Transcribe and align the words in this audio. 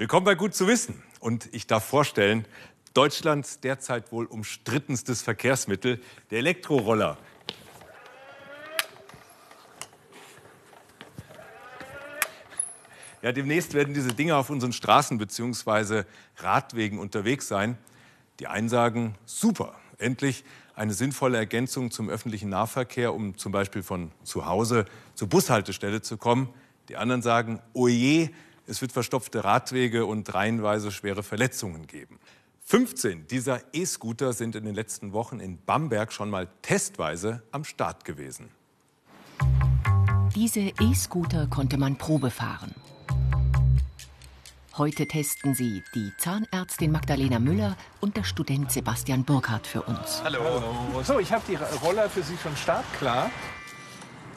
Willkommen 0.00 0.24
bei 0.24 0.34
Gut 0.34 0.54
zu 0.54 0.66
wissen. 0.66 1.02
Und 1.20 1.50
ich 1.52 1.66
darf 1.66 1.84
vorstellen, 1.84 2.46
Deutschlands 2.94 3.60
derzeit 3.60 4.12
wohl 4.12 4.24
umstrittenstes 4.24 5.20
Verkehrsmittel, 5.20 6.00
der 6.30 6.38
Elektroroller. 6.38 7.18
Ja, 13.20 13.32
demnächst 13.32 13.74
werden 13.74 13.92
diese 13.92 14.14
Dinge 14.14 14.36
auf 14.36 14.48
unseren 14.48 14.72
Straßen 14.72 15.18
bzw. 15.18 16.04
Radwegen 16.38 16.98
unterwegs 16.98 17.46
sein. 17.46 17.76
Die 18.38 18.46
einen 18.46 18.70
sagen, 18.70 19.16
super, 19.26 19.78
endlich 19.98 20.44
eine 20.74 20.94
sinnvolle 20.94 21.36
Ergänzung 21.36 21.90
zum 21.90 22.08
öffentlichen 22.08 22.48
Nahverkehr, 22.48 23.12
um 23.12 23.36
zum 23.36 23.52
Beispiel 23.52 23.82
von 23.82 24.12
zu 24.24 24.46
Hause 24.46 24.86
zur 25.14 25.28
Bushaltestelle 25.28 26.00
zu 26.00 26.16
kommen. 26.16 26.48
Die 26.88 26.96
anderen 26.96 27.20
sagen, 27.20 27.60
oje, 27.74 28.30
es 28.70 28.80
wird 28.80 28.92
verstopfte 28.92 29.42
Radwege 29.42 30.06
und 30.06 30.32
reihenweise 30.32 30.92
schwere 30.92 31.24
Verletzungen 31.24 31.88
geben. 31.88 32.20
15 32.64 33.26
dieser 33.26 33.60
E-Scooter 33.72 34.32
sind 34.32 34.54
in 34.54 34.64
den 34.64 34.76
letzten 34.76 35.12
Wochen 35.12 35.40
in 35.40 35.58
Bamberg 35.58 36.12
schon 36.12 36.30
mal 36.30 36.48
testweise 36.62 37.42
am 37.50 37.64
Start 37.64 38.04
gewesen. 38.04 38.48
Diese 40.36 40.60
E-Scooter 40.60 41.48
konnte 41.48 41.78
man 41.78 41.96
Probe 41.96 42.30
fahren. 42.30 42.72
Heute 44.78 45.08
testen 45.08 45.52
sie 45.54 45.82
die 45.96 46.12
Zahnärztin 46.18 46.92
Magdalena 46.92 47.40
Müller 47.40 47.76
und 48.00 48.16
der 48.16 48.22
Student 48.22 48.70
Sebastian 48.70 49.24
Burkhardt 49.24 49.66
für 49.66 49.82
uns. 49.82 50.22
Hallo. 50.22 50.38
Hallo. 50.44 51.02
So, 51.02 51.18
ich 51.18 51.32
habe 51.32 51.42
die 51.48 51.56
Roller 51.56 52.08
für 52.08 52.22
Sie 52.22 52.36
schon 52.40 52.56
startklar. 52.56 53.30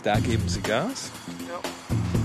Da 0.02 0.20
geben 0.20 0.50
Sie 0.50 0.62
Gas. 0.62 1.12
Ja. 1.48 2.23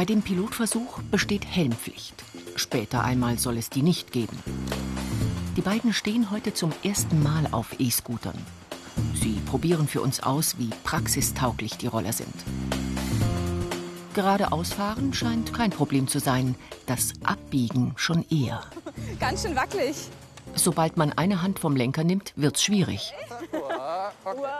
Bei 0.00 0.06
dem 0.06 0.22
Pilotversuch 0.22 1.02
besteht 1.10 1.44
Helmpflicht. 1.44 2.14
Später 2.56 3.04
einmal 3.04 3.38
soll 3.38 3.58
es 3.58 3.68
die 3.68 3.82
nicht 3.82 4.12
geben. 4.12 4.42
Die 5.58 5.60
beiden 5.60 5.92
stehen 5.92 6.30
heute 6.30 6.54
zum 6.54 6.72
ersten 6.82 7.22
Mal 7.22 7.48
auf 7.50 7.78
E-Scootern. 7.78 8.38
Sie 9.12 9.38
probieren 9.44 9.86
für 9.86 10.00
uns 10.00 10.22
aus, 10.22 10.56
wie 10.56 10.70
praxistauglich 10.84 11.76
die 11.76 11.86
Roller 11.86 12.14
sind. 12.14 12.32
Geradeausfahren 14.14 15.12
scheint 15.12 15.52
kein 15.52 15.68
Problem 15.68 16.08
zu 16.08 16.18
sein, 16.18 16.54
das 16.86 17.12
Abbiegen 17.22 17.92
schon 17.96 18.24
eher. 18.30 18.62
Ganz 19.18 19.42
schön 19.42 19.54
wackelig. 19.54 20.08
Sobald 20.54 20.96
man 20.96 21.12
eine 21.12 21.42
Hand 21.42 21.58
vom 21.58 21.76
Lenker 21.76 22.04
nimmt, 22.04 22.32
wird's 22.36 22.62
schwierig. 22.62 23.12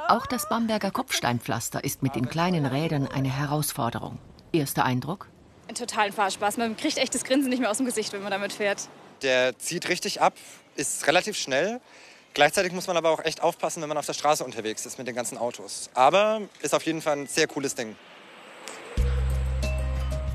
Auch 0.06 0.27
das 0.27 0.50
Bamberger 0.50 0.91
Kopfsteinpflaster 0.91 1.83
ist 1.83 2.02
mit 2.02 2.14
den 2.14 2.28
kleinen 2.28 2.66
Rädern 2.66 3.06
eine 3.06 3.30
Herausforderung. 3.30 4.18
Erster 4.52 4.84
Eindruck? 4.84 5.28
Ein 5.68 5.74
totalen 5.74 6.12
Fahrspaß. 6.12 6.56
Man 6.56 6.76
kriegt 6.76 6.98
echt 6.98 7.14
das 7.14 7.24
Grinsen 7.24 7.50
nicht 7.50 7.60
mehr 7.60 7.70
aus 7.70 7.76
dem 7.76 7.86
Gesicht, 7.86 8.12
wenn 8.12 8.22
man 8.22 8.32
damit 8.32 8.52
fährt. 8.52 8.88
Der 9.22 9.58
zieht 9.58 9.88
richtig 9.88 10.20
ab, 10.20 10.34
ist 10.76 11.06
relativ 11.06 11.36
schnell. 11.36 11.80
Gleichzeitig 12.34 12.72
muss 12.72 12.86
man 12.86 12.96
aber 12.96 13.10
auch 13.10 13.24
echt 13.24 13.42
aufpassen, 13.42 13.82
wenn 13.82 13.88
man 13.88 13.98
auf 13.98 14.06
der 14.06 14.14
Straße 14.14 14.44
unterwegs 14.44 14.86
ist 14.86 14.98
mit 14.98 15.06
den 15.06 15.14
ganzen 15.14 15.36
Autos. 15.36 15.90
Aber 15.94 16.42
ist 16.60 16.74
auf 16.74 16.84
jeden 16.84 17.02
Fall 17.02 17.18
ein 17.18 17.26
sehr 17.26 17.46
cooles 17.46 17.74
Ding. 17.74 17.96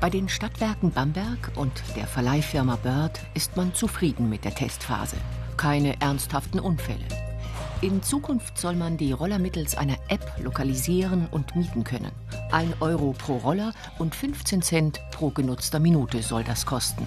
Bei 0.00 0.10
den 0.10 0.28
Stadtwerken 0.28 0.92
Bamberg 0.92 1.52
und 1.56 1.72
der 1.96 2.06
Verleihfirma 2.06 2.76
Bird 2.76 3.18
ist 3.34 3.56
man 3.56 3.74
zufrieden 3.74 4.28
mit 4.28 4.44
der 4.44 4.54
Testphase. 4.54 5.16
Keine 5.56 6.00
ernsthaften 6.00 6.60
Unfälle. 6.60 7.25
In 7.82 8.02
Zukunft 8.02 8.56
soll 8.56 8.74
man 8.74 8.96
die 8.96 9.12
Roller 9.12 9.38
mittels 9.38 9.76
einer 9.76 9.98
App 10.08 10.24
lokalisieren 10.42 11.28
und 11.30 11.54
mieten 11.56 11.84
können. 11.84 12.10
Ein 12.50 12.72
Euro 12.80 13.14
pro 13.16 13.36
Roller 13.36 13.74
und 13.98 14.14
15 14.14 14.62
Cent 14.62 15.00
pro 15.10 15.28
genutzter 15.28 15.78
Minute 15.78 16.22
soll 16.22 16.42
das 16.42 16.64
kosten. 16.64 17.06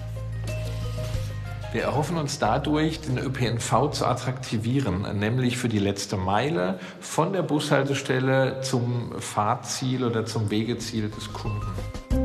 Wir 1.72 1.82
erhoffen 1.82 2.16
uns 2.16 2.38
dadurch, 2.38 3.00
den 3.00 3.18
ÖPNV 3.18 3.90
zu 3.90 4.06
attraktivieren, 4.06 5.18
nämlich 5.18 5.56
für 5.56 5.68
die 5.68 5.80
letzte 5.80 6.16
Meile 6.16 6.78
von 7.00 7.32
der 7.32 7.42
Bushaltestelle 7.42 8.60
zum 8.60 9.12
Fahrziel 9.18 10.04
oder 10.04 10.24
zum 10.24 10.50
Wegeziel 10.50 11.10
des 11.10 11.32
Kunden. 11.32 12.19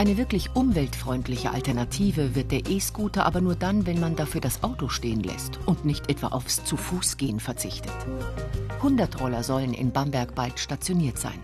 Eine 0.00 0.16
wirklich 0.16 0.56
umweltfreundliche 0.56 1.50
Alternative 1.50 2.34
wird 2.34 2.52
der 2.52 2.70
E-Scooter 2.70 3.26
aber 3.26 3.42
nur 3.42 3.54
dann, 3.54 3.84
wenn 3.84 4.00
man 4.00 4.16
dafür 4.16 4.40
das 4.40 4.62
Auto 4.62 4.88
stehen 4.88 5.22
lässt 5.22 5.60
und 5.66 5.84
nicht 5.84 6.08
etwa 6.08 6.28
aufs 6.28 6.64
Zu-Fuß-Gehen 6.64 7.38
verzichtet. 7.38 7.92
100 8.76 9.20
Roller 9.20 9.42
sollen 9.42 9.74
in 9.74 9.92
Bamberg 9.92 10.34
bald 10.34 10.58
stationiert 10.58 11.18
sein. 11.18 11.38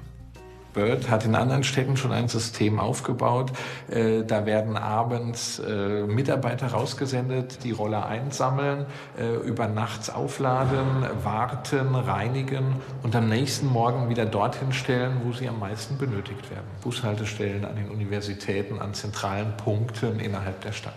Bird 0.76 1.10
hat 1.10 1.25
in 1.25 1.34
anderen 1.34 1.64
Städten 1.64 1.97
schon 1.97 2.12
ein 2.12 2.28
System 2.28 2.78
aufgebaut. 2.78 3.50
Äh, 3.91 4.22
da 4.25 4.47
werden 4.47 4.76
abends 4.76 5.59
äh, 5.59 6.04
Mitarbeiter 6.04 6.69
rausgesendet, 6.69 7.64
die 7.64 7.72
Roller 7.72 8.06
einsammeln, 8.06 8.86
äh, 9.19 9.34
über 9.44 9.66
nachts 9.66 10.10
aufladen, 10.10 11.06
warten, 11.25 11.94
reinigen 11.94 12.76
und 13.03 13.16
am 13.16 13.28
nächsten 13.28 13.66
Morgen 13.66 14.09
wieder 14.10 14.26
dorthin 14.26 14.72
stellen, 14.72 15.22
wo 15.25 15.32
sie 15.32 15.48
am 15.48 15.59
meisten 15.59 15.97
benötigt 15.98 16.50
werden. 16.50 16.66
Bushaltestellen 16.82 17.65
an 17.65 17.75
den 17.76 17.91
Universitäten, 17.91 18.78
an 18.78 18.94
zentralen 18.94 19.56
Punkten 19.56 20.20
innerhalb 20.20 20.60
der 20.60 20.72
Stadt. 20.72 20.94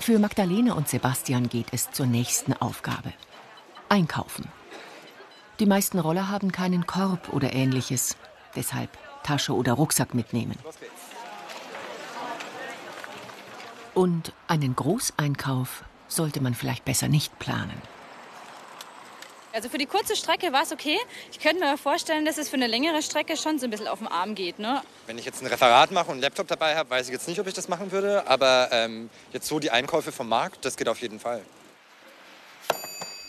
Für 0.00 0.18
Magdalene 0.18 0.74
und 0.74 0.88
Sebastian 0.88 1.48
geht 1.48 1.66
es 1.72 1.90
zur 1.92 2.06
nächsten 2.06 2.52
Aufgabe. 2.52 3.12
Einkaufen. 3.88 4.57
Die 5.60 5.66
meisten 5.66 5.98
Roller 5.98 6.28
haben 6.28 6.52
keinen 6.52 6.86
Korb 6.86 7.32
oder 7.32 7.52
ähnliches. 7.52 8.16
Deshalb 8.54 8.90
Tasche 9.24 9.52
oder 9.52 9.72
Rucksack 9.72 10.14
mitnehmen. 10.14 10.56
Und 13.92 14.32
einen 14.46 14.76
Großeinkauf 14.76 15.82
sollte 16.06 16.40
man 16.40 16.54
vielleicht 16.54 16.84
besser 16.84 17.08
nicht 17.08 17.36
planen. 17.40 17.82
Also 19.52 19.68
für 19.68 19.78
die 19.78 19.86
kurze 19.86 20.14
Strecke 20.14 20.52
war 20.52 20.62
es 20.62 20.70
okay. 20.70 20.96
Ich 21.32 21.40
könnte 21.40 21.58
mir 21.58 21.76
vorstellen, 21.76 22.24
dass 22.24 22.38
es 22.38 22.48
für 22.48 22.54
eine 22.54 22.68
längere 22.68 23.02
Strecke 23.02 23.36
schon 23.36 23.58
so 23.58 23.66
ein 23.66 23.70
bisschen 23.70 23.88
auf 23.88 23.98
den 23.98 24.06
Arm 24.06 24.36
geht. 24.36 24.60
Ne? 24.60 24.82
Wenn 25.06 25.18
ich 25.18 25.24
jetzt 25.24 25.42
ein 25.42 25.46
Referat 25.48 25.90
mache 25.90 26.06
und 26.06 26.12
einen 26.12 26.20
Laptop 26.20 26.46
dabei 26.46 26.76
habe, 26.76 26.88
weiß 26.90 27.08
ich 27.08 27.12
jetzt 27.12 27.26
nicht, 27.26 27.40
ob 27.40 27.48
ich 27.48 27.54
das 27.54 27.66
machen 27.66 27.90
würde. 27.90 28.24
Aber 28.28 28.68
ähm, 28.70 29.10
jetzt 29.32 29.48
so 29.48 29.58
die 29.58 29.72
Einkäufe 29.72 30.12
vom 30.12 30.28
Markt, 30.28 30.64
das 30.64 30.76
geht 30.76 30.88
auf 30.88 31.00
jeden 31.00 31.18
Fall. 31.18 31.42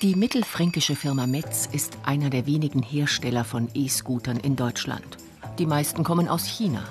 Die 0.02 0.16
mittelfränkische 0.16 0.96
Firma 0.96 1.28
Metz 1.28 1.68
ist 1.74 1.98
einer 2.06 2.30
der 2.30 2.46
wenigen 2.46 2.82
Hersteller 2.82 3.44
von 3.44 3.68
E-Scootern 3.74 4.38
in 4.38 4.56
Deutschland. 4.56 5.18
Die 5.58 5.66
meisten 5.66 6.06
kommen 6.06 6.30
aus 6.30 6.46
China. 6.46 6.86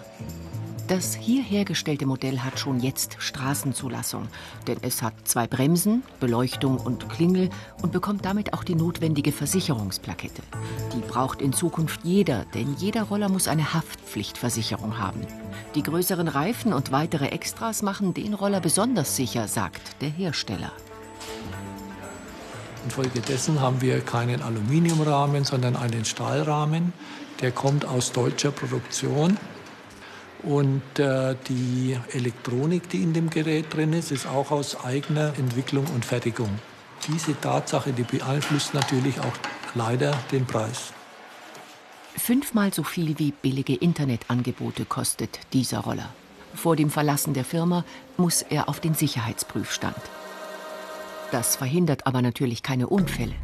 Das 0.89 1.15
hier 1.15 1.43
hergestellte 1.43 2.05
Modell 2.05 2.41
hat 2.41 2.59
schon 2.59 2.81
jetzt 2.81 3.17
Straßenzulassung, 3.19 4.29
denn 4.67 4.77
es 4.83 5.01
hat 5.01 5.15
zwei 5.25 5.47
Bremsen, 5.47 6.03
Beleuchtung 6.21 6.77
und 6.77 7.09
Klingel 7.09 7.49
und 7.81 7.93
bekommt 7.93 8.27
damit 8.27 8.53
auch 8.53 8.63
die 8.63 8.75
notwendige 8.75 9.33
Versicherungsplakette. 9.33 10.43
Die 10.95 11.01
braucht 11.01 11.41
in 11.41 11.55
Zukunft 11.55 12.01
jeder, 12.05 12.45
denn 12.53 12.75
jeder 12.77 13.05
Roller 13.05 13.31
muss 13.31 13.49
eine 13.49 13.73
Haftpflichtversicherung 13.73 14.99
haben. 14.99 15.27
Die 15.75 15.83
größeren 15.83 16.29
Reifen 16.29 16.75
und 16.75 16.93
weitere 16.93 17.29
Extras 17.29 17.81
machen 17.81 18.13
den 18.13 18.35
Roller 18.35 18.61
besonders 18.61 19.17
sicher, 19.17 19.49
sagt 19.49 20.03
der 20.03 20.11
Hersteller. 20.11 20.73
Infolgedessen 22.85 23.61
haben 23.61 23.81
wir 23.81 24.01
keinen 24.01 24.43
Aluminiumrahmen, 24.43 25.45
sondern 25.45 25.77
einen 25.77 26.05
Stahlrahmen. 26.05 26.93
Der 27.41 27.53
kommt 27.53 27.85
aus 27.85 28.13
deutscher 28.13 28.51
Produktion. 28.51 29.37
Und 30.43 30.99
äh, 30.99 31.35
die 31.49 31.99
Elektronik, 32.13 32.89
die 32.89 33.03
in 33.03 33.13
dem 33.13 33.29
Gerät 33.29 33.75
drin 33.75 33.93
ist, 33.93 34.13
ist 34.13 34.27
auch 34.27 34.51
aus 34.51 34.85
eigener 34.85 35.33
Entwicklung 35.39 35.87
und 35.95 36.05
Fertigung. 36.05 36.59
Diese 37.09 37.39
Tatsache, 37.41 37.93
die 37.93 38.05
beeinflusst 38.05 38.75
natürlich 38.75 39.19
auch 39.21 39.33
leider 39.75 40.17
den 40.31 40.47
Preis. 40.47 40.93
Fünfmal 42.17 42.73
so 42.73 42.83
viel 42.83 43.19
wie 43.19 43.33
billige 43.33 43.75
Internetangebote 43.75 44.85
kostet 44.85 45.41
dieser 45.53 45.81
Roller. 45.81 46.09
Vor 46.55 46.77
dem 46.77 46.91
Verlassen 46.91 47.35
der 47.35 47.45
Firma 47.45 47.85
muss 48.17 48.43
er 48.43 48.69
auf 48.69 48.81
den 48.81 48.95
Sicherheitsprüfstand. 48.95 49.97
Das 51.31 51.57
verhindert 51.57 52.07
aber 52.07 52.23
natürlich 52.23 52.63
keine 52.63 52.89
Unfälle. 52.89 53.35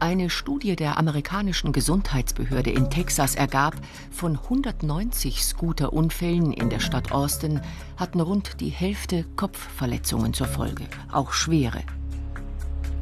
Eine 0.00 0.30
Studie 0.30 0.74
der 0.74 0.98
amerikanischen 0.98 1.72
Gesundheitsbehörde 1.72 2.70
in 2.70 2.90
Texas 2.90 3.36
ergab, 3.36 3.74
von 4.10 4.36
190 4.36 5.44
Scooterunfällen 5.44 6.52
in 6.52 6.70
der 6.70 6.80
Stadt 6.80 7.12
Austin 7.12 7.60
hatten 7.96 8.20
rund 8.20 8.60
die 8.60 8.70
Hälfte 8.70 9.24
Kopfverletzungen 9.36 10.34
zur 10.34 10.48
Folge, 10.48 10.88
auch 11.12 11.32
schwere. 11.32 11.82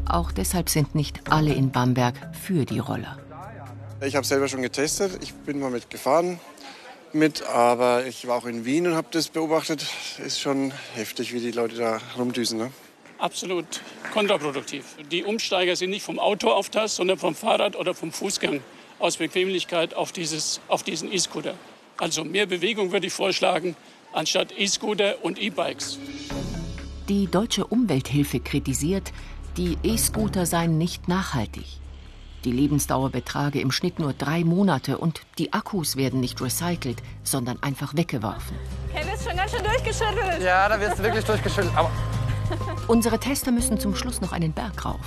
Auch 0.06 0.30
deshalb 0.30 0.68
sind 0.68 0.94
nicht 0.94 1.30
alle 1.32 1.54
in 1.54 1.70
Bamberg 1.70 2.14
für 2.36 2.66
die 2.66 2.80
Roller. 2.80 3.18
Ich 4.02 4.16
habe 4.16 4.26
selber 4.26 4.48
schon 4.48 4.60
getestet, 4.60 5.22
ich 5.22 5.32
bin 5.32 5.60
mal 5.60 5.70
mitgefahren 5.70 6.38
mit, 7.12 7.42
aber 7.42 8.06
ich 8.06 8.26
war 8.26 8.36
auch 8.36 8.46
in 8.46 8.64
Wien 8.64 8.86
und 8.86 8.94
habe 8.94 9.08
das 9.10 9.28
beobachtet. 9.28 9.86
Ist 10.24 10.40
schon 10.40 10.72
heftig, 10.94 11.32
wie 11.32 11.40
die 11.40 11.50
Leute 11.50 11.76
da 11.76 11.98
rumdüsen. 12.16 12.58
Ne? 12.58 12.70
Absolut 13.20 13.82
kontraproduktiv. 14.12 14.84
Die 15.10 15.24
Umsteiger 15.24 15.76
sind 15.76 15.90
nicht 15.90 16.04
vom 16.04 16.18
Auto 16.18 16.50
auf 16.50 16.70
das, 16.70 16.96
sondern 16.96 17.18
vom 17.18 17.34
Fahrrad 17.34 17.76
oder 17.76 17.94
vom 17.94 18.12
Fußgang 18.12 18.60
aus 18.98 19.16
Bequemlichkeit 19.16 19.94
auf, 19.94 20.12
dieses, 20.12 20.60
auf 20.68 20.82
diesen 20.82 21.12
E-Scooter. 21.12 21.54
Also 21.96 22.24
mehr 22.24 22.46
Bewegung 22.46 22.92
würde 22.92 23.06
ich 23.06 23.12
vorschlagen, 23.12 23.76
anstatt 24.12 24.52
E-Scooter 24.56 25.16
und 25.22 25.40
E-Bikes. 25.40 25.98
Die 27.08 27.26
deutsche 27.26 27.66
Umwelthilfe 27.66 28.40
kritisiert, 28.40 29.12
die 29.56 29.76
E-Scooter 29.82 30.46
seien 30.46 30.78
nicht 30.78 31.08
nachhaltig. 31.08 31.64
Die 32.44 32.52
Lebensdauer 32.52 33.10
betrage 33.10 33.60
im 33.60 33.70
Schnitt 33.70 33.98
nur 33.98 34.14
drei 34.14 34.44
Monate 34.44 34.96
und 34.96 35.20
die 35.36 35.52
Akkus 35.52 35.96
werden 35.96 36.20
nicht 36.20 36.40
recycelt, 36.40 37.02
sondern 37.22 37.62
einfach 37.62 37.94
weggeworfen. 37.94 38.56
Hey, 38.94 39.06
wirst 39.06 39.28
schon 39.28 39.36
ganz 39.36 39.50
schön 39.50 39.62
durchgeschüttelt. 39.62 40.42
Ja, 40.42 40.66
da 40.66 40.80
wirst 40.80 40.98
du 40.98 41.02
wirklich 41.02 41.24
durchgeschüttelt. 41.24 41.76
Aber 41.76 41.90
Unsere 42.88 43.18
Tester 43.18 43.50
müssen 43.50 43.78
zum 43.78 43.94
Schluss 43.94 44.20
noch 44.20 44.32
einen 44.32 44.52
Berg 44.52 44.84
rauf. 44.84 45.06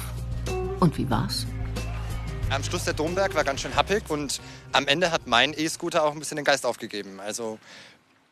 Und 0.79 0.97
wie 0.97 1.09
war's? 1.09 1.45
am 2.53 2.63
Schluss 2.63 2.83
der 2.83 2.93
Domberg 2.93 3.33
war 3.33 3.43
ganz 3.43 3.61
schön 3.61 3.75
happig 3.75 4.03
und 4.09 4.39
am 4.73 4.87
Ende 4.87 5.11
hat 5.11 5.25
mein 5.25 5.53
E-Scooter 5.57 6.03
auch 6.03 6.11
ein 6.11 6.19
bisschen 6.19 6.35
den 6.35 6.45
Geist 6.45 6.65
aufgegeben. 6.65 7.19
Also 7.19 7.57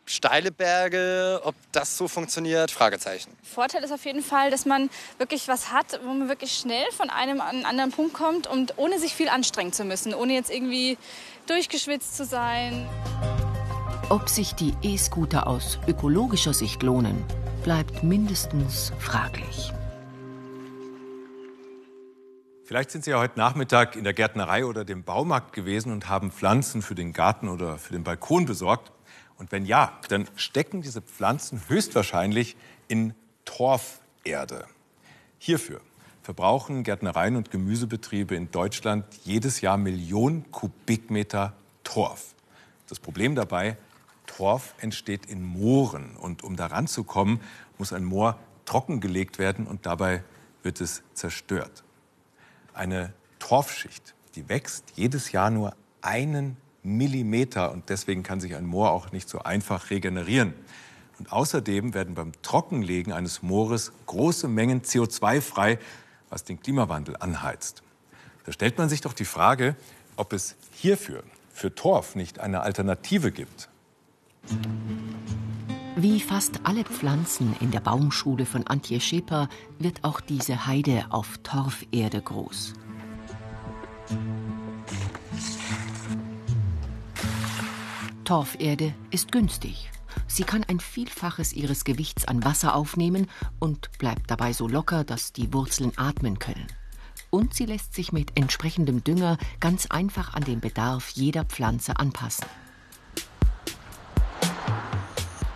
steile 0.06 0.52
Berge, 0.52 1.42
ob 1.44 1.56
das 1.72 1.98
so 1.98 2.08
funktioniert, 2.08 2.69
Fragezeichen. 2.69 3.31
Vorteil 3.44 3.84
ist 3.84 3.92
auf 3.92 4.06
jeden 4.06 4.22
Fall, 4.22 4.52
dass 4.52 4.66
man 4.66 4.90
wirklich 5.18 5.48
was 5.48 5.72
hat, 5.72 6.00
wo 6.04 6.13
man 6.13 6.30
wirklich 6.30 6.54
schnell 6.54 6.86
von 6.92 7.10
einem 7.10 7.42
an 7.42 7.48
einen 7.48 7.66
anderen 7.66 7.92
Punkt 7.92 8.13
kommt 8.13 8.48
und 8.48 8.78
ohne 8.78 9.00
sich 9.00 9.16
viel 9.16 9.30
anstrengen 9.30 9.74
zu 9.74 9.86
müssen, 9.86 10.13
ohne 10.13 10.34
jetzt 10.34 10.52
irgendwie 10.52 10.98
durchgeschwitzt 11.48 12.16
zu 12.16 12.25
sein. 12.25 12.88
Ob 14.12 14.28
sich 14.28 14.56
die 14.56 14.74
E-Scooter 14.81 15.48
aus 15.48 15.80
ökologischer 15.88 16.54
Sicht 16.54 16.84
lohnen, 16.84 17.24
bleibt 17.63 18.04
mindestens 18.04 18.92
fraglich. 19.00 19.72
Vielleicht 22.66 22.92
sind 22.92 23.06
Sie 23.06 23.12
ja 23.12 23.19
heute 23.19 23.40
Nachmittag 23.40 23.96
in 23.96 24.04
der 24.04 24.12
Gärtnerei 24.12 24.66
oder 24.66 24.84
dem 24.84 25.04
Baumarkt 25.04 25.54
gewesen 25.54 25.94
und 25.94 26.10
haben 26.10 26.30
Pflanzen 26.30 26.81
für 26.81 26.94
den 26.94 27.13
Garten 27.13 27.48
oder 27.48 27.78
für 27.78 27.94
den 27.94 28.04
Balkon 28.04 28.46
besorgt. 28.46 28.92
Und 29.38 29.54
wenn 29.54 29.66
ja, 29.66 29.98
dann 30.10 30.28
stecken 30.36 30.81
diese 30.81 31.02
Pflanzen 31.02 31.62
höchstwahrscheinlich 31.69 32.58
in 32.90 33.13
Torferde. 33.46 34.66
Hierfür 35.38 35.80
verbrauchen 36.22 36.84
Gärtnereien 36.84 37.38
und 37.38 37.50
Gemüsebetriebe 37.50 38.36
in 38.36 38.52
Deutschland 38.52 39.06
jedes 39.24 39.62
Jahr 39.62 39.78
Millionen 39.78 40.52
Kubikmeter 40.52 41.54
Torf. 41.86 42.36
Das 42.90 43.00
Problem 43.00 43.36
dabei, 43.36 43.78
Torf 44.38 44.75
entsteht 44.80 45.25
in 45.25 45.44
Mooren 45.44 46.16
und 46.16 46.44
um 46.44 46.56
daran 46.56 46.88
zu 46.88 47.04
kommen, 47.04 47.42
muss 47.78 47.94
ein 47.94 48.06
Moor 48.06 48.39
trockengelegt 48.66 49.39
werden 49.39 49.68
und 49.68 49.86
dabei 49.86 50.24
wird 50.63 50.80
es 50.80 51.04
zerstört. 51.13 51.83
Eine 52.74 53.13
Torfschicht, 53.39 54.16
die 54.36 54.48
wächst 54.48 54.94
jedes 54.95 55.31
Jahr 55.31 55.50
nur 55.50 55.75
einen 56.01 56.57
Millimeter 56.83 57.72
und 57.72 57.89
deswegen 57.89 58.24
kann 58.24 58.39
sich 58.39 58.56
ein 58.56 58.66
Moor 58.66 58.92
auch 58.92 59.12
nicht 59.12 59.28
so 59.28 59.39
einfach 59.39 59.89
regenerieren. 59.89 60.54
Und 61.19 61.31
außerdem 61.31 61.94
werden 61.94 62.16
beim 62.16 62.31
Trockenlegen 62.42 63.13
eines 63.13 63.44
Moores 63.44 63.92
große 64.06 64.48
Mengen 64.48 64.81
CO2 64.81 65.42
frei, 65.42 65.77
was 66.30 66.45
den 66.45 66.60
Klimawandel 66.60 67.18
anheizt. 67.18 67.84
Da 68.45 68.51
stellt 68.51 68.77
man 68.77 68.89
sich 68.89 69.01
doch 69.01 69.13
die 69.13 69.25
Frage, 69.25 69.75
ob 70.16 70.34
es 70.34 70.56
hierfür, 70.72 71.24
für 71.54 71.75
Torf, 71.75 72.16
nicht 72.16 72.39
eine 72.39 72.62
Alternative 72.62 73.31
gibt. 73.31 73.69
Wie 75.96 76.20
fast 76.20 76.62
alle 76.64 76.84
Pflanzen 76.84 77.56
in 77.60 77.70
der 77.70 77.82
Baumschule 77.82 78.46
von 78.46 78.66
Antje 78.66 79.00
Scheper 79.00 79.50
wird 79.78 80.04
auch 80.04 80.20
diese 80.20 80.66
Heide 80.66 81.06
auf 81.10 81.38
Torferde 81.44 82.22
groß. 82.22 82.74
Torferde 88.24 88.94
ist 89.12 89.32
günstig. 89.32 89.92
Sie 90.28 90.44
kann 90.44 90.64
ein 90.64 90.80
Vielfaches 90.80 91.54
ihres 91.54 91.84
Gewichts 91.84 92.26
an 92.26 92.44
Wasser 92.44 92.74
aufnehmen 92.74 93.28
und 93.60 93.92
bleibt 94.00 94.32
dabei 94.32 94.54
so 94.54 94.68
locker, 94.68 95.04
dass 95.04 95.34
die 95.34 95.54
Wurzeln 95.54 95.92
atmen 95.98 96.40
können. 96.40 96.68
Und 97.30 97.54
sie 97.54 97.66
lässt 97.66 97.94
sich 97.94 98.12
mit 98.12 98.38
entsprechendem 98.38 99.04
Dünger 99.04 99.38
ganz 99.60 99.88
einfach 99.88 100.34
an 100.34 100.46
den 100.46 100.62
Bedarf 100.62 101.10
jeder 101.10 101.46
Pflanze 101.46 101.98
anpassen. 101.98 102.48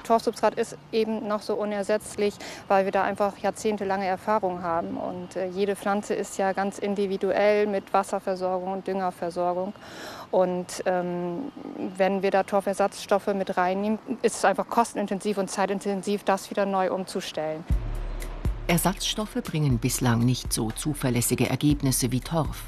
Torfsubstrat 0.06 0.56
ist 0.56 0.78
eben 0.92 1.28
noch 1.28 1.42
so 1.42 1.56
unersetzlich, 1.56 2.34
weil 2.68 2.86
wir 2.86 2.92
da 2.92 3.04
einfach 3.04 3.38
jahrzehntelange 3.40 4.06
Erfahrung 4.06 4.62
haben. 4.64 4.98
Und 4.98 5.36
äh, 5.36 5.48
jede 5.48 5.76
Pflanze 5.76 6.14
ist 6.14 6.38
ja 6.38 6.54
ganz 6.54 6.80
individuell 6.80 7.68
mit 7.68 7.92
Wasserversorgung 7.94 8.72
und 8.72 8.88
Düngerversorgung. 8.88 9.74
Und 10.32 10.84
ähm, 10.86 11.52
wenn 11.98 12.22
wir 12.22 12.32
da 12.32 12.44
Torfersatzstoffe 12.44 13.34
mit 13.34 13.58
reinnehmen, 13.58 14.00
ist 14.22 14.38
es 14.38 14.46
einfach 14.46 14.68
kostenintensiv 14.70 15.38
und 15.38 15.50
zeitintensiv, 15.50 16.24
das 16.24 16.50
wieder 16.50 16.66
neu 16.66 16.92
umzustellen. 16.92 17.64
Ersatzstoffe 18.68 19.38
bringen 19.44 19.78
bislang 19.78 20.20
nicht 20.20 20.52
so 20.52 20.72
zuverlässige 20.72 21.50
Ergebnisse 21.50 22.12
wie 22.12 22.20
Torf. 22.20 22.64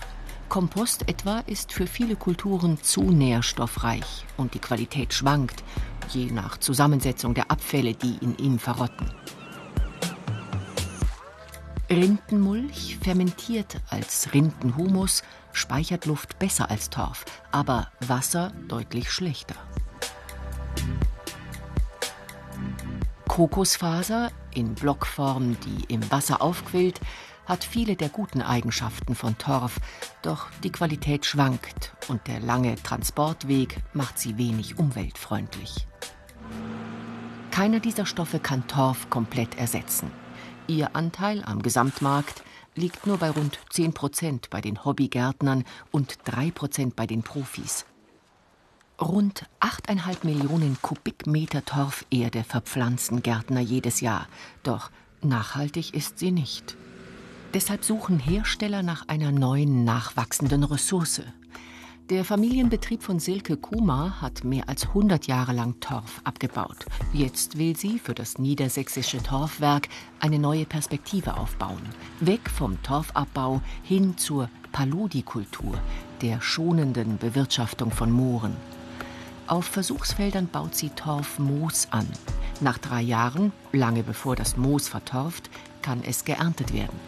Kompost 0.50 1.10
etwa 1.10 1.40
ist 1.40 1.74
für 1.74 1.88
viele 1.88 2.16
Kulturen 2.16 2.82
zu 2.82 3.02
nährstoffreich 3.02 4.26
und 4.38 4.54
die 4.54 4.60
Qualität 4.60 5.14
schwankt, 5.14 5.64
je 6.10 6.32
nach 6.32 6.58
Zusammensetzung 6.58 7.34
der 7.34 7.52
Abfälle, 7.52 7.94
die 7.94 8.18
in 8.22 8.38
ihm 8.38 8.58
verrotten. 8.58 9.12
Rindenmulch 11.90 12.98
fermentiert 13.02 13.82
als 13.90 14.34
Rindenhumus, 14.34 15.24
speichert 15.52 16.06
Luft 16.06 16.40
besser 16.40 16.70
als 16.70 16.90
Torf, 16.90 17.26
aber 17.52 17.92
Wasser 18.08 18.54
deutlich 18.68 19.12
schlechter. 19.12 19.56
Kokosfaser 23.28 24.32
in 24.54 24.76
Blockform, 24.76 25.58
die 25.60 25.94
im 25.94 26.10
Wasser 26.10 26.42
aufquillt, 26.42 27.00
hat 27.48 27.64
viele 27.64 27.96
der 27.96 28.10
guten 28.10 28.42
Eigenschaften 28.42 29.16
von 29.16 29.38
Torf, 29.38 29.80
doch 30.22 30.48
die 30.64 30.72
Qualität 30.72 31.26
schwankt 31.26 31.94
und 32.10 32.28
der 32.28 32.40
lange 32.40 32.76
Transportweg 32.76 33.78
macht 33.94 34.20
sie 34.20 34.38
wenig 34.38 34.78
umweltfreundlich. 34.78 35.88
Keiner 37.52 37.80
dieser 37.80 38.06
Stoffe 38.06 38.40
kann 38.40 38.68
Torf 38.68 39.10
komplett 39.10 39.58
ersetzen. 39.58 40.12
Ihr 40.68 40.96
Anteil 40.96 41.44
am 41.44 41.62
Gesamtmarkt 41.62 42.44
liegt 42.76 43.08
nur 43.08 43.18
bei 43.18 43.32
rund 43.32 43.58
10 43.72 43.94
Prozent 43.94 44.50
bei 44.50 44.62
den 44.62 44.84
Hobbygärtnern 44.86 45.64
und 45.92 46.20
3 46.26 46.52
Prozent 46.52 46.96
bei 46.96 47.08
den 47.08 47.24
Profis. 47.24 47.86
Rund 49.02 49.46
8,5 49.60 50.26
Millionen 50.26 50.78
Kubikmeter 50.82 51.64
Torferde 51.64 52.44
verpflanzen 52.44 53.24
Gärtner 53.24 53.62
jedes 53.62 54.02
Jahr. 54.02 54.28
Doch 54.64 54.92
nachhaltig 55.22 55.94
ist 55.94 56.20
sie 56.20 56.32
nicht. 56.32 56.76
Deshalb 57.54 57.86
suchen 57.86 58.20
Hersteller 58.20 58.84
nach 58.84 59.08
einer 59.08 59.32
neuen, 59.32 59.86
nachwachsenden 59.86 60.64
Ressource. 60.64 61.22
Der 62.10 62.26
Familienbetrieb 62.26 63.02
von 63.02 63.20
Silke 63.20 63.56
Kuma 63.58 64.22
hat 64.22 64.44
mehr 64.44 64.68
als 64.68 64.88
100 64.88 65.28
Jahre 65.28 65.54
lang 65.54 65.80
Torf 65.80 66.22
abgebaut. 66.26 66.86
Jetzt 67.14 67.58
will 67.58 67.76
sie 67.76 68.00
für 68.00 68.14
das 68.14 68.38
niedersächsische 68.38 69.24
Torfwerk 69.24 69.88
eine 70.20 70.40
neue 70.40 70.66
Perspektive 70.66 71.38
aufbauen. 71.38 71.82
Weg 72.20 72.50
vom 72.50 72.82
Torfabbau 72.84 73.62
hin 73.82 74.18
zur 74.18 74.50
Paludikultur, 74.74 75.80
der 76.22 76.42
schonenden 76.42 77.18
Bewirtschaftung 77.18 77.92
von 77.92 78.12
Mooren. 78.12 78.56
Auf 79.48 79.66
Versuchsfeldern 79.66 80.48
baut 80.48 80.76
sie 80.76 80.90
Torfmoos 80.90 81.88
an. 81.92 82.08
Nach 82.60 82.78
drei 82.78 83.02
Jahren, 83.02 83.54
lange 83.72 84.04
bevor 84.04 84.36
das 84.36 84.58
Moos 84.58 84.90
vertorft, 84.90 85.50
kann 85.82 86.04
es 86.04 86.26
geerntet 86.26 86.74
werden. 86.74 87.00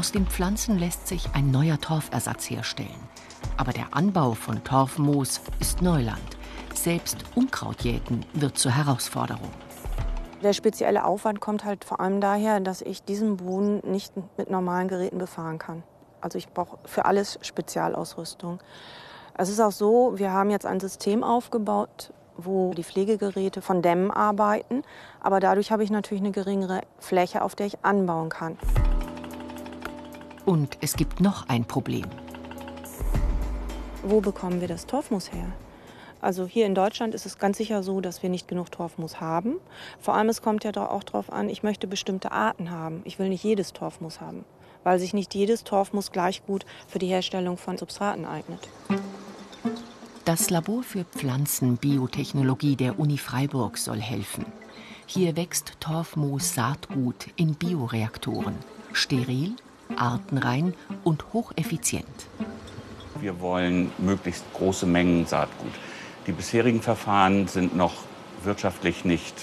Aus 0.00 0.12
den 0.12 0.24
Pflanzen 0.24 0.78
lässt 0.78 1.08
sich 1.08 1.28
ein 1.34 1.50
neuer 1.50 1.78
Torfersatz 1.78 2.48
herstellen. 2.48 2.88
Aber 3.58 3.72
der 3.72 3.94
Anbau 3.94 4.32
von 4.32 4.64
Torfmoos 4.64 5.42
ist 5.60 5.82
Neuland. 5.82 6.38
Selbst 6.72 7.18
Unkrautjäten 7.34 8.24
wird 8.32 8.56
zur 8.56 8.72
Herausforderung. 8.72 9.50
Der 10.42 10.54
spezielle 10.54 11.04
Aufwand 11.04 11.40
kommt 11.40 11.66
halt 11.66 11.84
vor 11.84 12.00
allem 12.00 12.22
daher, 12.22 12.60
dass 12.60 12.80
ich 12.80 13.02
diesen 13.02 13.36
Boden 13.36 13.82
nicht 13.84 14.14
mit 14.38 14.48
normalen 14.48 14.88
Geräten 14.88 15.18
befahren 15.18 15.58
kann. 15.58 15.82
Also 16.22 16.38
ich 16.38 16.48
brauche 16.48 16.78
für 16.86 17.04
alles 17.04 17.38
Spezialausrüstung. 17.42 18.58
Es 19.34 19.50
ist 19.50 19.60
auch 19.60 19.70
so, 19.70 20.14
wir 20.16 20.32
haben 20.32 20.48
jetzt 20.48 20.64
ein 20.64 20.80
System 20.80 21.22
aufgebaut, 21.22 22.14
wo 22.38 22.72
die 22.72 22.84
Pflegegeräte 22.84 23.60
von 23.60 23.82
Dämmen 23.82 24.10
arbeiten. 24.10 24.82
Aber 25.20 25.40
dadurch 25.40 25.70
habe 25.70 25.84
ich 25.84 25.90
natürlich 25.90 26.22
eine 26.22 26.32
geringere 26.32 26.80
Fläche, 27.00 27.42
auf 27.42 27.54
der 27.54 27.66
ich 27.66 27.84
anbauen 27.84 28.30
kann. 28.30 28.56
Und 30.50 30.78
es 30.80 30.96
gibt 30.96 31.20
noch 31.20 31.48
ein 31.48 31.64
Problem. 31.64 32.06
Wo 34.02 34.20
bekommen 34.20 34.60
wir 34.60 34.66
das 34.66 34.84
Torfmoos 34.84 35.30
her? 35.32 35.52
Also 36.20 36.44
hier 36.44 36.66
in 36.66 36.74
Deutschland 36.74 37.14
ist 37.14 37.24
es 37.24 37.38
ganz 37.38 37.58
sicher 37.58 37.84
so, 37.84 38.00
dass 38.00 38.24
wir 38.24 38.30
nicht 38.30 38.48
genug 38.48 38.72
Torfmoos 38.72 39.20
haben. 39.20 39.60
Vor 40.00 40.14
allem 40.14 40.28
es 40.28 40.42
kommt 40.42 40.64
ja 40.64 40.72
auch 40.74 41.04
darauf 41.04 41.32
an, 41.32 41.48
ich 41.48 41.62
möchte 41.62 41.86
bestimmte 41.86 42.32
Arten 42.32 42.72
haben. 42.72 43.02
Ich 43.04 43.20
will 43.20 43.28
nicht 43.28 43.44
jedes 43.44 43.72
Torfmoos 43.72 44.20
haben, 44.20 44.44
weil 44.82 44.98
sich 44.98 45.14
nicht 45.14 45.36
jedes 45.36 45.62
Torfmoos 45.62 46.10
gleich 46.10 46.44
gut 46.44 46.66
für 46.88 46.98
die 46.98 47.06
Herstellung 47.06 47.56
von 47.56 47.78
Substraten 47.78 48.24
eignet. 48.24 48.68
Das 50.24 50.50
Labor 50.50 50.82
für 50.82 51.04
Pflanzenbiotechnologie 51.04 52.74
der 52.74 52.98
Uni 52.98 53.18
Freiburg 53.18 53.78
soll 53.78 54.00
helfen. 54.00 54.46
Hier 55.06 55.36
wächst 55.36 55.74
Torfmoos-Saatgut 55.78 57.28
in 57.36 57.54
Bioreaktoren. 57.54 58.56
Steril, 58.92 59.54
artenrein 59.98 60.74
und 61.04 61.32
hocheffizient. 61.32 62.06
Wir 63.20 63.40
wollen 63.40 63.92
möglichst 63.98 64.44
große 64.54 64.86
Mengen 64.86 65.26
Saatgut. 65.26 65.72
Die 66.26 66.32
bisherigen 66.32 66.82
Verfahren 66.82 67.48
sind 67.48 67.76
noch 67.76 67.94
wirtschaftlich 68.44 69.04
nicht 69.04 69.34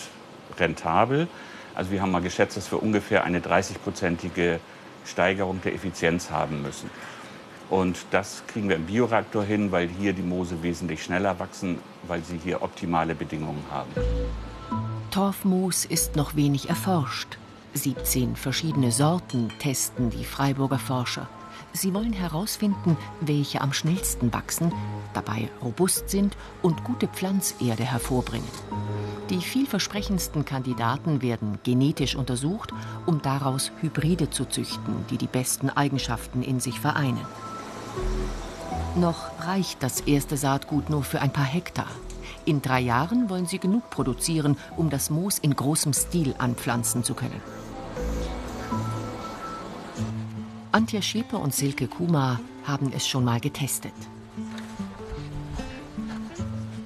rentabel. 0.58 1.28
Also 1.76 1.92
wir 1.92 2.02
haben 2.02 2.12
mal 2.12 2.22
geschätzt, 2.22 2.58
dass 2.58 2.72
wir 2.72 2.82
ungefähr 2.82 3.24
eine 3.24 3.40
30-prozentige 3.40 4.60
Steigerung 5.06 5.62
der 5.62 5.74
Effizienz 5.76 6.32
haben 6.32 6.62
müssen. 6.62 6.90
Und 7.70 7.98
das 8.12 8.44
kriegen 8.48 8.70
wir 8.70 8.78
im 8.78 8.86
Bioreaktor 8.86 9.44
hin, 9.44 9.72
weil 9.72 9.90
hier 9.90 10.14
die 10.14 10.22
Moose 10.22 10.64
wesentlich 10.64 11.04
schneller 11.04 11.38
wachsen, 11.40 11.80
weil 12.08 12.24
sie 12.24 12.38
hier 12.38 12.62
optimale 12.62 13.14
Bedingungen 13.14 13.64
haben. 13.70 13.92
Torfmoos 15.12 15.86
ist 15.86 16.16
noch 16.16 16.36
wenig 16.36 16.70
erforscht. 16.70 17.38
17 17.78 18.36
verschiedene 18.36 18.92
Sorten 18.92 19.50
testen 19.60 20.10
die 20.10 20.26
Freiburger 20.26 20.80
Forscher. 20.80 21.30
Sie 21.74 21.94
wollen 21.94 22.14
herausfinden, 22.14 22.98
welche 23.22 23.62
am 23.62 23.72
schnellsten 23.72 24.34
wachsen, 24.34 24.72
dabei 25.14 25.50
robust 25.64 26.10
sind 26.10 26.36
und 26.62 26.84
gute 26.84 27.08
Pflanzerde 27.08 27.84
hervorbringen. 27.84 28.48
Die 29.30 29.42
vielversprechendsten 29.42 30.46
Kandidaten 30.46 31.22
werden 31.22 31.60
genetisch 31.64 32.16
untersucht, 32.16 32.74
um 33.06 33.22
daraus 33.22 33.72
Hybride 33.82 34.30
zu 34.30 34.46
züchten, 34.46 35.06
die 35.10 35.18
die 35.18 35.28
besten 35.28 35.70
Eigenschaften 35.70 36.42
in 36.42 36.60
sich 36.60 36.80
vereinen. 36.80 37.26
Noch 38.96 39.30
reicht 39.42 39.84
das 39.84 40.02
erste 40.02 40.38
Saatgut 40.38 40.90
nur 40.90 41.04
für 41.04 41.22
ein 41.22 41.32
paar 41.32 41.46
Hektar. 41.46 41.88
In 42.46 42.62
drei 42.62 42.80
Jahren 42.80 43.30
wollen 43.30 43.46
sie 43.46 43.60
genug 43.60 43.90
produzieren, 43.90 44.58
um 44.78 44.90
das 44.90 45.10
Moos 45.10 45.38
in 45.38 45.56
großem 45.56 45.94
Stil 45.94 46.34
anpflanzen 46.38 47.04
zu 47.04 47.14
können. 47.14 47.42
Antje 50.78 51.02
Schäper 51.02 51.40
und 51.40 51.56
Silke 51.56 51.88
Kuma 51.88 52.40
haben 52.64 52.92
es 52.96 53.08
schon 53.08 53.24
mal 53.26 53.40
getestet. 53.40 53.94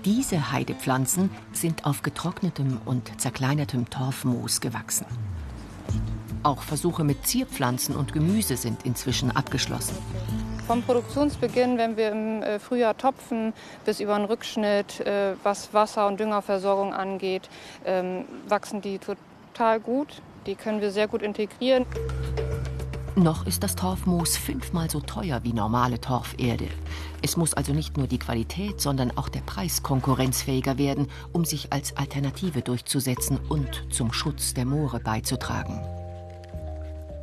Diese 0.06 0.54
Heidepflanzen 0.54 1.30
sind 1.52 1.84
auf 1.84 2.02
getrocknetem 2.02 2.80
und 2.86 3.20
zerkleinertem 3.20 3.90
Torfmoos 3.90 4.62
gewachsen. 4.62 5.06
Auch 6.42 6.62
Versuche 6.62 7.04
mit 7.04 7.28
Zierpflanzen 7.28 7.94
und 7.98 8.14
Gemüse 8.14 8.56
sind 8.56 8.86
inzwischen 8.86 9.30
abgeschlossen. 9.30 9.98
Vom 10.68 10.84
Produktionsbeginn, 10.84 11.78
wenn 11.78 11.98
wir 11.98 12.14
im 12.14 12.44
äh, 12.44 12.60
Frühjahr 12.60 12.98
topfen, 12.98 13.52
bis 13.84 14.00
über 14.00 14.16
den 14.16 14.24
Rückschnitt, 14.24 15.02
äh, 15.02 15.34
was 15.44 15.74
Wasser- 15.74 16.08
und 16.08 16.18
Düngerversorgung 16.18 16.94
angeht, 16.94 17.50
ähm, 17.84 18.24
wachsen 18.48 18.82
die 18.82 19.00
total 19.00 19.82
gut. 19.82 20.22
Die 20.46 20.56
können 20.56 20.80
wir 20.80 20.92
sehr 20.92 21.10
gut 21.10 21.22
integrieren. 21.22 21.86
Noch 23.18 23.46
ist 23.46 23.62
das 23.62 23.76
Torfmoos 23.76 24.38
fünfmal 24.38 24.90
so 24.90 25.02
teuer 25.02 25.42
wie 25.44 25.52
normale 25.52 26.00
Torferde. 26.00 26.70
Es 27.22 27.36
muss 27.36 27.54
also 27.54 27.74
nicht 27.74 27.98
nur 27.98 28.08
die 28.08 28.20
Qualität, 28.20 28.80
sondern 28.80 29.18
auch 29.18 29.28
der 29.28 29.42
Preis 29.42 29.84
konkurrenzfähiger 29.84 30.78
werden, 30.78 31.08
um 31.34 31.44
sich 31.44 31.74
als 31.74 31.98
Alternative 31.98 32.62
durchzusetzen 32.62 33.38
und 33.50 33.86
zum 33.92 34.14
Schutz 34.14 34.54
der 34.54 34.64
Moore 34.64 35.02
beizutragen. 35.02 35.82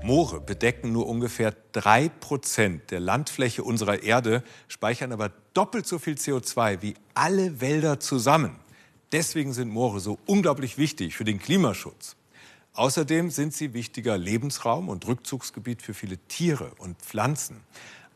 Moore 0.03 0.43
bedecken 0.43 0.93
nur 0.93 1.07
ungefähr 1.07 1.55
drei 1.73 2.11
Prozent 2.11 2.91
der 2.91 3.01
Landfläche 3.01 3.65
unserer 3.65 4.03
Erde, 4.03 4.43
speichern 4.69 5.11
aber 5.11 5.33
doppelt 5.55 5.87
so 5.87 5.99
viel 5.99 6.15
CO2 6.15 6.83
wie 6.83 6.95
alle 7.15 7.63
Wälder 7.63 7.99
zusammen. 7.99 8.57
Deswegen 9.11 9.55
sind 9.55 9.71
Moore 9.71 10.01
so 10.01 10.19
unglaublich 10.27 10.77
wichtig 10.77 11.17
für 11.17 11.25
den 11.25 11.39
Klimaschutz. 11.39 12.18
Außerdem 12.79 13.31
sind 13.31 13.53
sie 13.55 13.75
wichtiger 13.75 14.17
Lebensraum 14.17 14.89
und 14.89 15.05
Rückzugsgebiet 15.05 15.83
für 15.83 15.95
viele 15.95 16.17
Tiere 16.17 16.71
und 16.79 16.97
Pflanzen. 16.99 17.57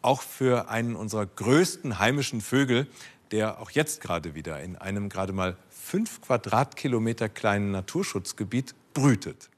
Auch 0.02 0.22
für 0.22 0.68
einen 0.68 0.94
unserer 0.94 1.26
größten 1.26 1.98
heimischen 1.98 2.40
Vögel, 2.40 2.86
der 3.32 3.60
auch 3.60 3.72
jetzt 3.72 4.00
gerade 4.00 4.36
wieder 4.36 4.60
in 4.60 4.76
einem 4.76 5.08
gerade 5.08 5.32
mal 5.32 5.56
fünf 5.68 6.20
Quadratkilometer 6.20 7.28
kleinen 7.28 7.72
Naturschutzgebiet 7.72 8.76
brütet. 8.94 9.50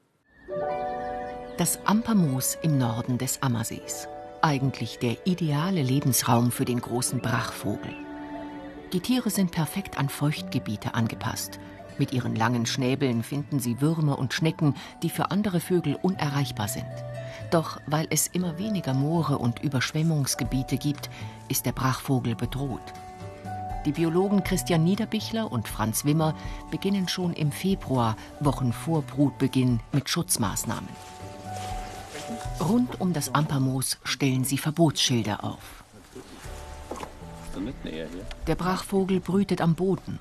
Das 1.58 1.84
Ampermoos 1.84 2.56
im 2.62 2.78
Norden 2.78 3.18
des 3.18 3.42
Ammersees. 3.42 4.08
Eigentlich 4.40 5.00
der 5.00 5.26
ideale 5.26 5.82
Lebensraum 5.82 6.50
für 6.50 6.64
den 6.64 6.80
großen 6.80 7.20
Brachvogel. 7.20 7.94
Die 8.94 9.00
Tiere 9.00 9.28
sind 9.28 9.50
perfekt 9.50 9.98
an 9.98 10.08
Feuchtgebiete 10.08 10.94
angepasst. 10.94 11.60
Mit 11.98 12.12
ihren 12.12 12.34
langen 12.34 12.66
Schnäbeln 12.66 13.22
finden 13.22 13.60
sie 13.60 13.80
Würmer 13.80 14.18
und 14.18 14.34
Schnecken, 14.34 14.74
die 15.02 15.10
für 15.10 15.30
andere 15.30 15.60
Vögel 15.60 15.96
unerreichbar 16.02 16.68
sind. 16.68 16.86
Doch 17.50 17.80
weil 17.86 18.06
es 18.10 18.26
immer 18.26 18.58
weniger 18.58 18.94
Moore 18.94 19.38
und 19.38 19.62
Überschwemmungsgebiete 19.62 20.76
gibt, 20.76 21.08
ist 21.48 21.66
der 21.66 21.72
Brachvogel 21.72 22.34
bedroht. 22.34 22.92
Die 23.86 23.92
Biologen 23.92 24.42
Christian 24.42 24.82
Niederbichler 24.82 25.52
und 25.52 25.68
Franz 25.68 26.04
Wimmer 26.04 26.34
beginnen 26.70 27.06
schon 27.06 27.34
im 27.34 27.52
Februar, 27.52 28.16
Wochen 28.40 28.72
vor 28.72 29.02
Brutbeginn, 29.02 29.80
mit 29.92 30.08
Schutzmaßnahmen. 30.08 30.88
Rund 32.60 33.00
um 33.00 33.12
das 33.12 33.34
Ampermoos 33.34 33.98
stellen 34.04 34.44
sie 34.44 34.58
Verbotsschilder 34.58 35.44
auf. 35.44 35.83
Der 38.46 38.54
Brachvogel 38.54 39.20
brütet 39.20 39.60
am 39.60 39.74
Boden. 39.74 40.18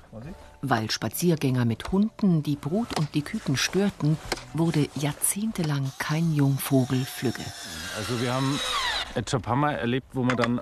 Weil 0.62 0.90
Spaziergänger 0.90 1.64
mit 1.64 1.92
Hunden 1.92 2.42
die 2.42 2.56
Brut 2.56 2.98
und 2.98 3.14
die 3.14 3.22
Küken 3.22 3.56
störten, 3.56 4.16
wurde 4.54 4.88
jahrzehntelang 4.94 5.92
kein 5.98 6.32
Jungvogel 6.32 7.04
flügge. 7.04 7.44
Also 7.96 8.20
wir 8.20 8.32
haben 8.32 8.58
schon 9.28 9.40
ein 9.40 9.42
paar 9.42 9.56
Mal 9.56 9.74
erlebt, 9.74 10.06
wo 10.12 10.24
wir 10.24 10.36
dann 10.36 10.60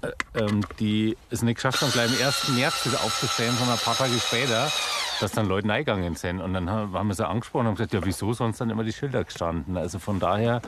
äh, 0.00 0.12
ähm, 0.34 0.60
die 0.78 1.16
es 1.30 1.42
nicht 1.42 1.56
geschafft 1.56 1.82
haben, 1.82 1.90
gleich 1.90 2.08
am 2.08 2.26
1. 2.26 2.48
März 2.50 2.86
wieder 2.86 3.02
aufzustellen, 3.02 3.56
sondern 3.56 3.76
ein 3.76 3.84
paar 3.84 3.96
Tage 3.96 4.12
später, 4.20 4.70
dass 5.20 5.32
dann 5.32 5.46
Leute 5.46 5.72
eingegangen 5.72 6.14
sind. 6.14 6.40
Und 6.40 6.54
dann 6.54 6.70
haben 6.70 7.08
wir 7.08 7.14
sie 7.14 7.26
angesprochen 7.26 7.62
und 7.62 7.66
haben 7.68 7.74
gesagt, 7.76 7.94
ja 7.94 8.04
wieso 8.04 8.32
sonst 8.32 8.60
dann 8.60 8.70
immer 8.70 8.84
die 8.84 8.92
Schilder 8.92 9.24
gestanden. 9.24 9.76
Also 9.76 9.98
von 9.98 10.20
daher 10.20 10.62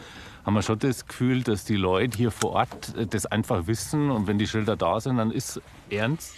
haben 0.45 0.55
wir 0.55 0.63
schon 0.63 0.79
das 0.79 1.07
Gefühl, 1.07 1.43
dass 1.43 1.65
die 1.65 1.77
Leute 1.77 2.17
hier 2.17 2.31
vor 2.31 2.53
Ort 2.53 2.97
äh, 2.97 3.07
das 3.07 3.27
einfach 3.27 3.67
wissen 3.67 4.11
und 4.11 4.27
wenn 4.27 4.39
die 4.39 4.47
Schilder 4.47 4.77
da 4.77 5.01
sind, 5.01 5.19
dann 5.19 5.31
ist 5.31 5.61
ernst 5.91 6.35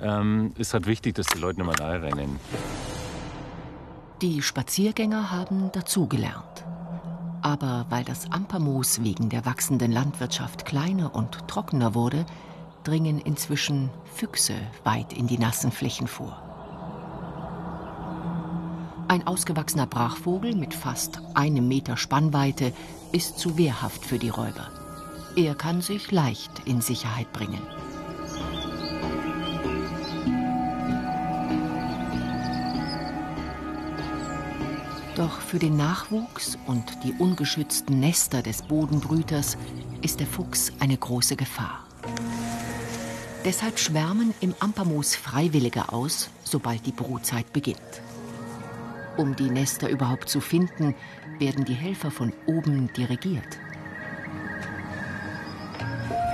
ähm, 0.00 0.52
ist 0.58 0.74
halt 0.74 0.86
wichtig, 0.86 1.14
dass 1.14 1.26
die 1.26 1.38
Leute 1.38 1.62
nicht 1.62 1.78
mehr 1.78 2.02
rennen. 2.02 2.38
Die 4.22 4.42
Spaziergänger 4.42 5.30
haben 5.30 5.70
dazugelernt. 5.72 6.64
Aber 7.42 7.86
weil 7.90 8.04
das 8.04 8.30
Ampermoos 8.32 9.02
wegen 9.04 9.28
der 9.28 9.44
wachsenden 9.44 9.92
Landwirtschaft 9.92 10.64
kleiner 10.64 11.14
und 11.14 11.46
trockener 11.46 11.94
wurde, 11.94 12.24
dringen 12.84 13.18
inzwischen 13.18 13.90
Füchse 14.14 14.54
weit 14.82 15.12
in 15.12 15.26
die 15.26 15.38
nassen 15.38 15.70
Flächen 15.70 16.06
vor. 16.06 16.53
Ein 19.06 19.26
ausgewachsener 19.26 19.86
Brachvogel 19.86 20.54
mit 20.54 20.72
fast 20.72 21.20
einem 21.34 21.68
Meter 21.68 21.96
Spannweite 21.96 22.72
ist 23.12 23.38
zu 23.38 23.58
wehrhaft 23.58 24.04
für 24.04 24.18
die 24.18 24.30
Räuber. 24.30 24.70
Er 25.36 25.54
kann 25.54 25.82
sich 25.82 26.10
leicht 26.10 26.50
in 26.64 26.80
Sicherheit 26.80 27.32
bringen. 27.32 27.60
Doch 35.16 35.40
für 35.40 35.58
den 35.58 35.76
Nachwuchs 35.76 36.58
und 36.66 36.84
die 37.04 37.12
ungeschützten 37.12 38.00
Nester 38.00 38.42
des 38.42 38.62
Bodenbrüters 38.62 39.56
ist 40.02 40.18
der 40.18 40.26
Fuchs 40.26 40.72
eine 40.80 40.96
große 40.96 41.36
Gefahr. 41.36 41.86
Deshalb 43.44 43.78
schwärmen 43.78 44.34
im 44.40 44.54
Ampermoos 44.58 45.14
Freiwillige 45.14 45.92
aus, 45.92 46.30
sobald 46.42 46.86
die 46.86 46.92
Brutzeit 46.92 47.52
beginnt. 47.52 48.03
Um 49.16 49.36
die 49.36 49.50
Nester 49.50 49.88
überhaupt 49.88 50.28
zu 50.28 50.40
finden, 50.40 50.94
werden 51.38 51.64
die 51.64 51.74
Helfer 51.74 52.10
von 52.10 52.32
oben 52.46 52.92
dirigiert. 52.94 53.58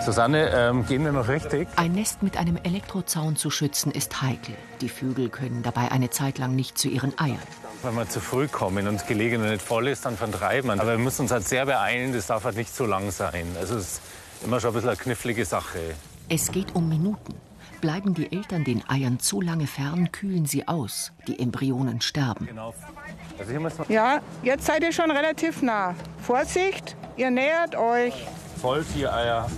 Susanne, 0.03 0.51
ähm, 0.55 0.87
gehen 0.87 1.05
wir 1.05 1.13
noch 1.13 1.29
richtig? 1.29 1.69
Ein 1.77 1.93
Nest 1.93 2.23
mit 2.23 2.39
einem 2.39 2.57
Elektrozaun 2.57 3.37
zu 3.37 3.51
schützen 3.51 3.93
ist 3.93 4.23
heikel. 4.23 4.55
Die 4.81 4.89
Vögel 4.89 5.29
können 5.29 5.63
dabei 5.63 5.93
eine 5.93 6.09
Zeit 6.09 6.39
lang 6.39 6.57
nicht 6.57 6.79
zu 6.79 6.89
ihren 6.89 7.19
Eiern. 7.19 7.39
Wenn 7.83 7.95
wir 7.95 8.09
zu 8.09 8.21
früh 8.21 8.49
kommen 8.49 8.89
und 8.89 8.95
das 8.95 9.07
Gelegene 9.07 9.51
nicht 9.51 9.63
voll 9.63 9.89
ist, 9.89 10.07
dann 10.07 10.17
vertreiben 10.17 10.69
wir. 10.69 10.81
Aber 10.81 10.93
wir 10.93 10.99
müssen 10.99 11.23
uns 11.23 11.31
halt 11.31 11.47
sehr 11.47 11.67
beeilen, 11.67 12.15
das 12.15 12.29
darf 12.29 12.45
halt 12.45 12.57
nicht 12.57 12.75
zu 12.75 12.87
lang 12.87 13.11
sein. 13.11 13.47
Also 13.59 13.77
es 13.77 13.93
ist 13.93 14.03
immer 14.43 14.59
schon 14.59 14.71
ein 14.71 14.75
bisschen 14.75 14.89
eine 14.89 14.99
knifflige 14.99 15.45
Sache. 15.45 15.79
Es 16.31 16.51
geht 16.51 16.75
um 16.75 16.89
Minuten. 16.89 17.35
Bleiben 17.81 18.13
die 18.13 18.31
Eltern 18.31 18.65
den 18.65 18.87
Eiern 18.89 19.19
zu 19.21 19.41
lange 19.41 19.67
fern, 19.67 20.13
kühlen 20.13 20.45
sie 20.45 20.69
aus. 20.69 21.13
Die 21.27 21.39
Embryonen 21.39 22.01
sterben. 22.03 22.49
Ja, 23.89 24.21
jetzt 24.43 24.67
seid 24.67 24.83
ihr 24.83 24.93
schon 24.93 25.11
relativ 25.11 25.63
nah. 25.63 25.95
Vorsicht, 26.19 26.97
ihr 27.17 27.31
nähert 27.31 27.77
euch. 27.77 28.27
Voll 28.61 28.85
vier 28.85 29.15
Eier. 29.15 29.51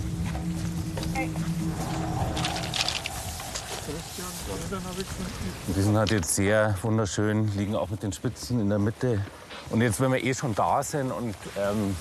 Die 5.67 5.81
sind 5.81 5.97
halt 5.97 6.11
jetzt 6.11 6.35
sehr 6.35 6.75
wunderschön, 6.81 7.51
liegen 7.57 7.75
auch 7.75 7.89
mit 7.89 8.03
den 8.03 8.13
Spitzen 8.13 8.61
in 8.61 8.69
der 8.69 8.79
Mitte. 8.79 9.19
Und 9.69 9.81
jetzt, 9.81 9.99
wenn 9.99 10.13
wir 10.13 10.23
eh 10.23 10.33
schon 10.33 10.55
da 10.55 10.81
sind 10.81 11.11
und 11.11 11.35
ähm, 11.57 11.95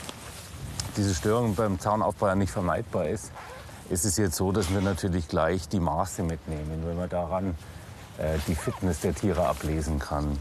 diese 0.96 1.14
Störung 1.14 1.54
beim 1.56 1.80
Zaunaufbau 1.80 2.28
ja 2.28 2.34
nicht 2.34 2.52
vermeidbar 2.52 3.06
ist, 3.08 3.32
ist 3.92 4.06
es 4.06 4.16
jetzt 4.16 4.36
so, 4.36 4.52
dass 4.52 4.72
wir 4.72 4.80
natürlich 4.80 5.28
gleich 5.28 5.68
die 5.68 5.78
Maße 5.78 6.22
mitnehmen, 6.22 6.82
wenn 6.86 6.96
man 6.96 7.08
daran 7.10 7.54
äh, 8.18 8.38
die 8.48 8.54
Fitness 8.54 9.00
der 9.00 9.14
Tiere 9.14 9.46
ablesen 9.46 9.98
kann. 9.98 10.38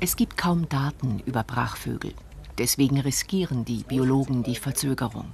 Es 0.00 0.16
gibt 0.16 0.36
kaum 0.36 0.68
Daten 0.68 1.22
über 1.24 1.42
Brachvögel. 1.44 2.12
Deswegen 2.58 3.00
riskieren 3.00 3.64
die 3.64 3.82
Biologen 3.84 4.42
die 4.42 4.56
Verzögerung. 4.56 5.32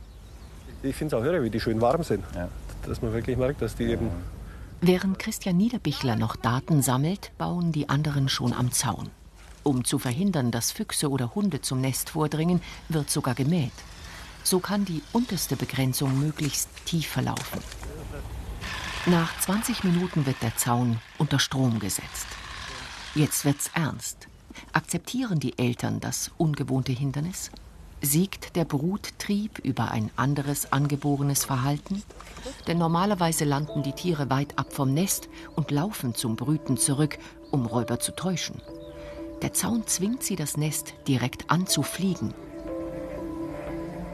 Ich 0.82 0.94
finde 0.94 1.16
es 1.16 1.20
auch 1.20 1.25
irre, 1.26 1.42
wie 1.42 1.50
die 1.50 1.58
schön 1.58 1.80
warm 1.80 2.04
sind. 2.04 2.25
Ja. 2.34 2.48
Dass 2.87 3.02
man 3.02 3.12
wirklich 3.12 3.37
merkt, 3.37 3.60
dass 3.60 3.75
die 3.75 3.84
eben. 3.84 4.08
Während 4.80 5.18
Christian 5.18 5.56
Niederbichler 5.56 6.14
noch 6.14 6.37
Daten 6.37 6.82
sammelt, 6.82 7.32
bauen 7.37 7.72
die 7.72 7.88
anderen 7.88 8.28
schon 8.28 8.52
am 8.52 8.70
Zaun. 8.70 9.10
Um 9.64 9.84
zu 9.84 9.98
verhindern, 9.98 10.52
dass 10.52 10.70
Füchse 10.70 11.10
oder 11.10 11.34
Hunde 11.34 11.60
zum 11.60 11.80
Nest 11.80 12.10
vordringen, 12.10 12.62
wird 12.88 13.10
sogar 13.10 13.34
gemäht. 13.34 13.72
So 14.49 14.61
kann 14.61 14.87
die 14.87 15.02
unterste 15.12 15.57
Begrenzung 15.57 16.19
möglichst 16.19 16.71
tief 16.87 17.07
verlaufen. 17.07 17.61
Nach 19.05 19.38
20 19.40 19.85
Minuten 19.85 20.25
wird 20.25 20.40
der 20.40 20.57
Zaun 20.57 21.00
unter 21.19 21.38
Strom 21.38 21.81
gesetzt. 21.81 22.26
Jetzt 23.14 23.45
wird's 23.45 23.71
ernst. 23.75 24.26
Akzeptieren 24.73 25.38
die 25.38 25.59
Eltern 25.59 26.00
das 26.00 26.31
ungewohnte 26.38 26.93
Hindernis? 26.93 27.50
Siegt 28.00 28.57
der 28.57 28.64
Bruttrieb 28.64 29.59
über 29.59 29.90
ein 29.90 30.11
anderes 30.17 30.73
angeborenes 30.73 31.45
Verhalten? 31.45 32.02
Denn 32.67 32.78
normalerweise 32.78 33.45
landen 33.45 33.83
die 33.83 33.93
Tiere 33.93 34.31
weit 34.31 34.59
ab 34.59 34.73
vom 34.73 34.95
Nest 34.95 35.28
und 35.57 35.71
laufen 35.71 36.14
zum 36.14 36.37
Brüten 36.37 36.78
zurück, 36.78 37.19
um 37.50 37.67
Räuber 37.67 38.00
zu 38.00 38.17
täuschen. 38.17 38.62
Der 39.43 39.52
Zaun 39.52 39.87
zwingt 39.87 40.23
sie, 40.23 40.37
das 40.37 40.57
Nest 40.57 40.95
direkt 41.07 41.50
anzufliegen. 41.50 42.33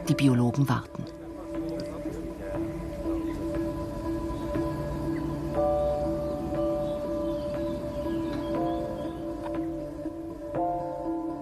Die 0.07 0.13
Biologen 0.13 0.69
warten. 0.69 1.03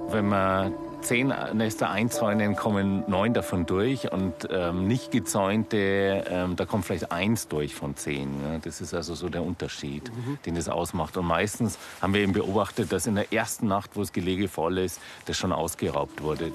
Wenn 0.09 0.29
man 0.29 0.73
zehn 1.01 1.33
Nester 1.53 1.89
einzäunen, 1.89 2.55
kommen 2.55 3.03
neun 3.07 3.33
davon 3.33 3.65
durch 3.65 4.11
und 4.11 4.33
ähm, 4.49 4.87
nicht 4.87 5.11
gezäunte, 5.11 6.23
ähm, 6.29 6.55
da 6.55 6.65
kommt 6.65 6.85
vielleicht 6.85 7.11
eins 7.11 7.47
durch 7.47 7.75
von 7.75 7.95
zehn. 7.95 8.41
Ne? 8.41 8.61
Das 8.63 8.79
ist 8.79 8.93
also 8.93 9.13
so 9.13 9.29
der 9.29 9.43
Unterschied, 9.43 10.09
mhm. 10.15 10.37
den 10.45 10.55
das 10.55 10.69
ausmacht. 10.69 11.17
Und 11.17 11.25
meistens 11.25 11.77
haben 12.01 12.13
wir 12.13 12.21
eben 12.21 12.33
beobachtet, 12.33 12.91
dass 12.91 13.07
in 13.07 13.15
der 13.15 13.33
ersten 13.33 13.67
Nacht, 13.67 13.91
wo 13.95 13.99
das 13.99 14.13
Gelege 14.13 14.47
voll 14.47 14.77
ist, 14.77 15.01
das 15.25 15.37
schon 15.37 15.51
ausgeraubt 15.51 16.23
wurde. 16.23 16.51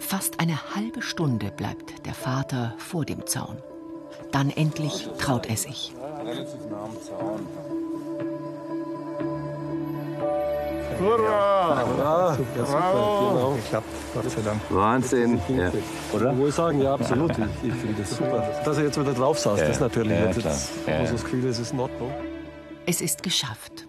Fast 0.00 0.40
eine 0.40 0.74
halbe 0.74 1.02
Stunde 1.02 1.52
bleibt 1.56 2.06
der 2.06 2.14
Vater 2.14 2.74
vor 2.78 3.04
dem 3.04 3.26
Zaun. 3.26 3.58
Dann 4.32 4.50
endlich 4.50 5.08
traut 5.18 5.46
er 5.46 5.56
sich. 5.56 5.92
Relativ 6.24 6.60
nah 6.70 6.84
am 6.84 6.96
Zaun. 7.02 7.46
Hurra! 11.00 11.84
Ja, 11.98 12.34
super, 12.34 12.66
super. 12.66 13.32
Genau. 13.32 13.52
Geklappt, 13.54 13.86
Gott 14.14 14.30
sei 14.30 14.42
Dank. 14.42 14.60
Wahnsinn. 14.70 15.40
Ja. 15.48 15.72
Oder? 16.12 16.36
Wohl 16.36 16.50
sagen, 16.50 16.82
ja, 16.82 16.94
absolut. 16.94 17.32
Ich, 17.32 17.68
ich 17.68 17.74
finde 17.74 18.02
das 18.02 18.16
super. 18.16 18.42
Dass 18.64 18.78
er 18.78 18.84
jetzt 18.84 19.00
wieder 19.00 19.14
drauf 19.14 19.38
saß, 19.38 19.58
ja, 19.58 19.66
das 19.66 19.76
ist 19.76 19.80
natürlich. 19.80 20.12
Ja, 20.12 20.26
jetzt, 20.26 20.42
ja. 20.86 21.00
muss 21.00 21.12
das 21.12 21.24
Gefühl, 21.24 21.46
es 21.46 21.58
ist 21.58 21.72
in 21.72 21.80
Ordnung. 21.80 22.10
Es 22.86 23.00
ist 23.00 23.22
geschafft. 23.22 23.86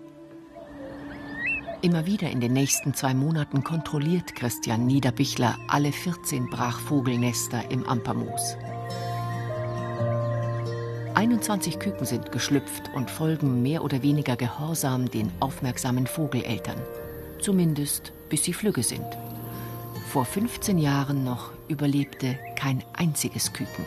Immer 1.84 2.06
wieder 2.06 2.30
in 2.30 2.40
den 2.40 2.54
nächsten 2.54 2.94
zwei 2.94 3.16
Monaten 3.16 3.64
kontrolliert 3.64 4.36
Christian 4.36 4.86
Niederbichler 4.86 5.58
alle 5.68 5.92
14 5.92 6.48
Brachvogelnester 6.48 7.72
im 7.72 7.88
Ampermoos. 7.88 8.56
21 11.16 11.80
Küken 11.80 12.06
sind 12.06 12.32
geschlüpft 12.32 12.92
und 12.94 13.10
folgen 13.10 13.64
mehr 13.64 13.84
oder 13.84 14.04
weniger 14.04 14.36
gehorsam 14.36 15.10
den 15.10 15.32
aufmerksamen 15.40 16.06
Vogeleltern. 16.06 16.80
Zumindest 17.40 18.14
bis 18.30 18.44
sie 18.44 18.54
flügge 18.54 18.84
sind. 18.84 19.08
Vor 20.08 20.26
15 20.26 20.78
Jahren 20.78 21.24
noch 21.24 21.50
überlebte 21.68 22.38
kein 22.56 22.84
einziges 22.94 23.54
Küken. 23.54 23.86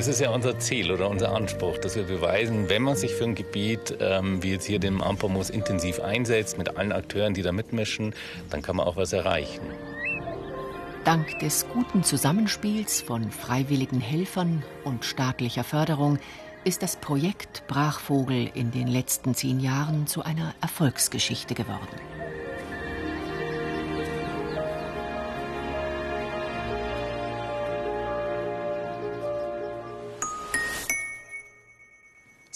Das 0.00 0.08
ist 0.08 0.18
ja 0.18 0.30
unser 0.30 0.58
Ziel 0.58 0.92
oder 0.92 1.10
unser 1.10 1.34
Anspruch, 1.34 1.76
dass 1.76 1.94
wir 1.94 2.04
beweisen, 2.04 2.70
wenn 2.70 2.80
man 2.80 2.96
sich 2.96 3.12
für 3.12 3.24
ein 3.24 3.34
Gebiet 3.34 3.98
ähm, 4.00 4.42
wie 4.42 4.52
jetzt 4.52 4.64
hier 4.64 4.78
den 4.78 5.02
Ampamos 5.02 5.50
intensiv 5.50 6.00
einsetzt, 6.00 6.56
mit 6.56 6.78
allen 6.78 6.90
Akteuren, 6.90 7.34
die 7.34 7.42
da 7.42 7.52
mitmischen, 7.52 8.14
dann 8.48 8.62
kann 8.62 8.76
man 8.76 8.86
auch 8.86 8.96
was 8.96 9.12
erreichen. 9.12 9.60
Dank 11.04 11.38
des 11.40 11.66
guten 11.68 12.02
Zusammenspiels 12.02 13.02
von 13.02 13.30
freiwilligen 13.30 14.00
Helfern 14.00 14.62
und 14.84 15.04
staatlicher 15.04 15.64
Förderung 15.64 16.18
ist 16.64 16.82
das 16.82 16.96
Projekt 16.96 17.66
Brachvogel 17.66 18.48
in 18.54 18.70
den 18.70 18.88
letzten 18.88 19.34
zehn 19.34 19.60
Jahren 19.60 20.06
zu 20.06 20.22
einer 20.22 20.54
Erfolgsgeschichte 20.62 21.54
geworden. 21.54 22.09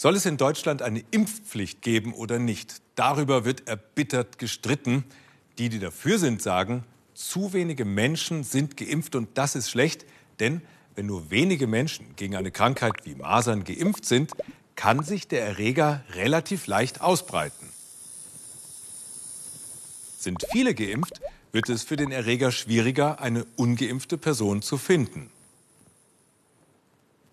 Soll 0.05 0.17
es 0.17 0.27
in 0.27 0.37
Deutschland 0.37 0.83
eine 0.83 1.03
Impfpflicht 1.13 1.81
geben 1.81 2.13
oder 2.13 2.39
nicht? 2.39 2.83
Darüber 2.95 3.47
wird 3.47 3.67
erbittert 3.67 4.39
gestritten. 4.39 5.03
Die, 5.57 5.71
die 5.71 5.79
dafür 5.79 6.19
sind, 6.19 6.43
sagen, 6.43 6.85
zu 7.15 7.55
wenige 7.55 7.87
Menschen 7.87 8.45
sind 8.45 8.77
geimpft 8.77 9.15
und 9.15 9.31
das 9.39 9.55
ist 9.55 9.71
schlecht, 9.71 10.05
denn 10.41 10.61
wenn 10.95 11.07
nur 11.07 11.31
wenige 11.31 11.67
Menschen 11.67 12.05
gegen 12.17 12.37
eine 12.37 12.51
Krankheit 12.51 12.93
wie 13.05 13.15
Masern 13.15 13.65
geimpft 13.65 14.05
sind, 14.05 14.33
kann 14.77 15.03
sich 15.03 15.27
der 15.27 15.43
Erreger 15.43 16.05
relativ 16.11 16.67
leicht 16.67 17.01
ausbreiten. 17.01 17.71
Sind 20.19 20.45
viele 20.53 20.75
geimpft, 20.75 21.23
wird 21.51 21.71
es 21.71 21.83
für 21.83 21.97
den 21.97 22.13
Erreger 22.13 22.53
schwieriger, 22.53 23.23
eine 23.23 23.47
ungeimpfte 23.57 24.19
Person 24.19 24.61
zu 24.61 24.77
finden. 24.77 25.31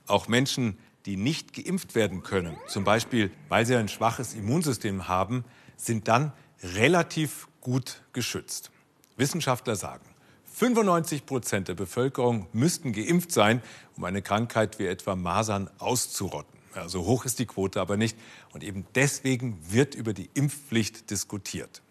Auch 0.08 0.30
Menschen, 0.30 0.78
die 1.06 1.18
nicht 1.18 1.54
geimpft 1.54 1.96
werden 1.96 2.24
können, 2.24 2.58
zum 2.68 2.84
Beispiel 2.84 3.32
weil 3.50 3.66
sie 3.66 3.76
ein 3.76 3.88
schwaches 3.88 4.34
Immunsystem 4.34 5.08
haben, 5.08 5.44
sind 5.78 6.08
dann 6.08 6.34
relativ 6.64 7.48
gut 7.60 8.02
geschützt. 8.14 8.72
Wissenschaftler 9.18 9.76
sagen, 9.76 10.06
95 10.54 11.26
Prozent 11.26 11.68
der 11.68 11.74
Bevölkerung 11.74 12.48
müssten 12.54 12.94
geimpft 12.94 13.32
sein, 13.32 13.62
um 13.96 14.04
eine 14.04 14.22
Krankheit 14.22 14.80
wie 14.80 14.86
etwa 14.86 15.16
Masern 15.16 15.70
auszurotten. 15.80 16.60
Ja, 16.76 16.88
so 16.88 17.06
hoch 17.06 17.26
ist 17.26 17.40
die 17.40 17.46
Quote 17.46 17.82
aber 17.82 17.98
nicht. 17.98 18.18
Und 18.54 18.64
eben 18.64 18.86
deswegen 18.96 19.58
wird 19.70 19.96
über 19.96 20.14
die 20.14 20.30
Impfpflicht 20.34 21.10
diskutiert. 21.10 21.82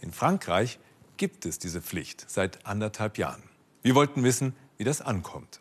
In 0.00 0.12
Frankreich 0.12 0.78
gibt 1.16 1.44
es 1.44 1.58
diese 1.58 1.82
Pflicht 1.82 2.24
seit 2.28 2.64
anderthalb 2.64 3.18
Jahren. 3.18 3.42
Wir 3.82 3.94
wollten 3.94 4.22
wissen, 4.24 4.54
wie 4.78 4.84
das 4.84 5.00
ankommt. 5.00 5.60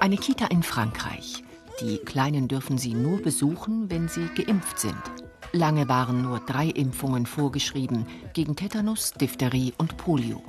Eine 0.00 0.16
Kita 0.16 0.46
in 0.46 0.62
Frankreich. 0.62 1.44
Die 1.82 1.98
Kleinen 1.98 2.48
dürfen 2.48 2.78
sie 2.78 2.94
nur 2.94 3.20
besuchen, 3.20 3.90
wenn 3.90 4.08
sie 4.08 4.28
geimpft 4.34 4.78
sind. 4.78 4.96
Lange 5.52 5.90
waren 5.90 6.22
nur 6.22 6.40
drei 6.40 6.68
Impfungen 6.68 7.26
vorgeschrieben 7.26 8.06
gegen 8.32 8.56
Tetanus, 8.56 9.12
Diphtherie 9.12 9.74
und 9.76 9.98
Polio. 9.98 10.42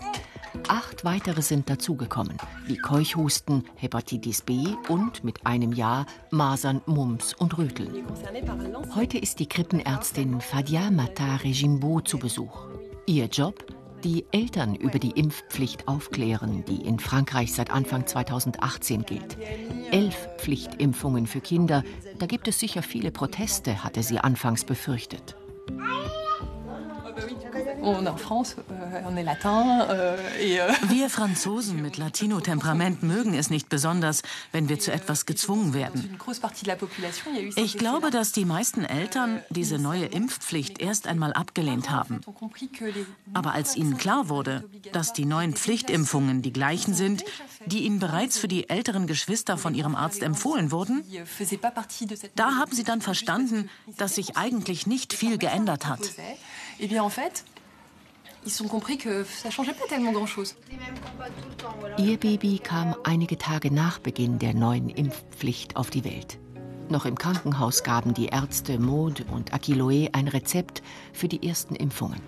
Acht 0.70 1.04
weitere 1.04 1.42
sind 1.42 1.70
dazugekommen, 1.70 2.38
wie 2.66 2.78
Keuchhusten, 2.78 3.66
Hepatitis 3.76 4.42
B 4.42 4.68
und 4.88 5.26
mit 5.26 5.46
einem 5.46 5.74
Jahr 5.74 6.06
Masern, 6.30 6.82
Mumps 6.86 7.34
und 7.34 7.58
Röteln. 7.58 8.06
Heute 8.96 9.18
ist 9.18 9.40
die 9.40 9.48
Krippenärztin 9.48 10.40
Fadia 10.40 10.90
Mata 10.92 11.36
Regimbo 11.44 12.00
zu 12.00 12.18
Besuch. 12.18 12.68
Ihr 13.06 13.26
Job? 13.26 13.66
Die 14.04 14.26
Eltern 14.32 14.76
über 14.76 15.00
die 15.00 15.12
Impfpflicht 15.12 15.88
aufklären, 15.88 16.66
die 16.66 16.82
in 16.86 17.00
Frankreich 17.00 17.54
seit 17.54 17.72
Anfang 17.72 18.08
2018 18.08 19.06
gilt. 19.06 19.38
Elf 19.92 20.28
Pflichtimpfungen 20.38 21.28
für 21.28 21.42
Kinder, 21.42 21.84
da 22.20 22.26
gibt 22.26 22.48
es 22.48 22.60
sicher 22.60 22.84
viele 22.84 23.12
Proteste, 23.12 23.84
hatte 23.84 24.04
sie 24.04 24.20
anfangs 24.20 24.66
befürchtet. 24.66 25.36
Euh, 27.82 28.06
euh, 30.40 30.74
wir 30.90 31.10
Franzosen 31.10 31.82
mit 31.82 31.98
Latino-Temperament 31.98 33.02
mögen 33.02 33.34
es 33.34 33.50
nicht 33.50 33.70
besonders, 33.70 34.22
wenn 34.52 34.70
wir 34.70 34.80
zu 34.80 34.92
etwas 34.92 35.26
gezwungen 35.26 35.74
werden. 35.74 36.18
Ich 37.56 37.78
glaube, 37.78 38.12
dass 38.12 38.32
die 38.32 38.46
meisten 38.46 38.86
Eltern 38.86 39.42
diese 39.50 39.80
neue 39.80 40.06
Impfpflicht 40.06 40.80
erst 40.80 41.08
einmal 41.08 41.34
abgelehnt 41.34 41.90
haben. 41.90 42.22
Aber 43.34 43.54
als 43.54 43.76
ihnen 43.76 43.98
klar 43.98 44.30
wurde, 44.30 44.64
dass 44.92 45.14
die 45.14 45.26
neuen 45.26 45.56
Pflichtimpfungen 45.56 46.42
die 46.42 46.54
gleichen 46.54 46.94
sind, 46.94 47.24
die 47.66 47.86
ihnen 47.86 48.00
bereits 48.00 48.38
für 48.38 48.48
die 48.48 48.70
älteren 48.70 49.08
Geschwister 49.08 49.58
von 49.58 49.74
ihrem 49.74 49.96
Arzt 49.96 50.22
empfohlen 50.22 50.72
wurden, 50.72 51.04
da 52.36 52.56
haben 52.56 52.74
sie 52.74 52.84
dann 52.84 53.02
verstanden, 53.02 53.70
dass 53.98 54.16
sich 54.16 54.38
eigentlich 54.38 54.86
nicht 54.86 55.14
viel 55.14 55.38
geändert 55.38 55.88
hat. 55.88 56.02
Ihr 61.98 62.18
Baby 62.18 62.60
kam 62.60 62.96
einige 63.04 63.38
Tage 63.38 63.72
nach 63.72 64.00
Beginn 64.00 64.40
der 64.40 64.54
neuen 64.54 64.90
Impfpflicht 64.90 65.76
auf 65.76 65.90
die 65.92 66.04
Welt. 66.04 66.40
Noch 66.90 67.06
im 67.06 67.18
Krankenhaus 67.18 67.84
gaben 67.84 68.14
die 68.14 68.26
Ärzte 68.26 68.80
Maud 68.80 69.26
und 69.32 69.54
Akiloe 69.54 70.10
ein 70.14 70.28
Rezept 70.28 70.82
für 71.14 71.28
die 71.28 71.48
ersten 71.48 71.76
Impfungen. 71.76 72.20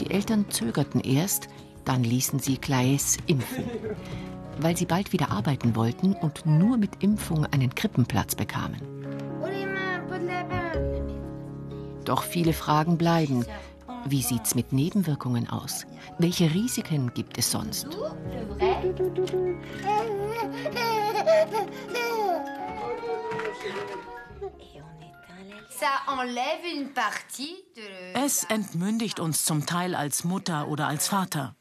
Die 0.00 0.10
Eltern 0.10 0.48
zögerten 0.48 1.00
erst, 1.00 1.48
dann 1.84 2.04
ließen 2.04 2.38
sie 2.38 2.56
Claes 2.56 3.18
impfen. 3.26 3.64
Weil 4.58 4.76
sie 4.76 4.86
bald 4.86 5.12
wieder 5.12 5.30
arbeiten 5.30 5.74
wollten 5.74 6.14
und 6.14 6.46
nur 6.46 6.76
mit 6.76 7.02
Impfung 7.02 7.46
einen 7.46 7.74
Krippenplatz 7.74 8.34
bekamen. 8.34 8.80
Doch 12.04 12.22
viele 12.22 12.52
Fragen 12.52 12.96
bleiben. 12.96 13.44
Wie 14.04 14.22
sieht's 14.22 14.54
mit 14.54 14.72
Nebenwirkungen 14.72 15.48
aus? 15.48 15.86
Welche 16.18 16.52
Risiken 16.52 17.12
gibt 17.14 17.38
es 17.38 17.50
sonst? 17.50 17.86
Es 28.14 28.44
entmündigt 28.44 29.20
uns 29.20 29.44
zum 29.44 29.66
Teil 29.66 29.94
als 29.94 30.24
Mutter 30.24 30.68
oder 30.68 30.86
als 30.86 31.08
Vater. 31.08 31.56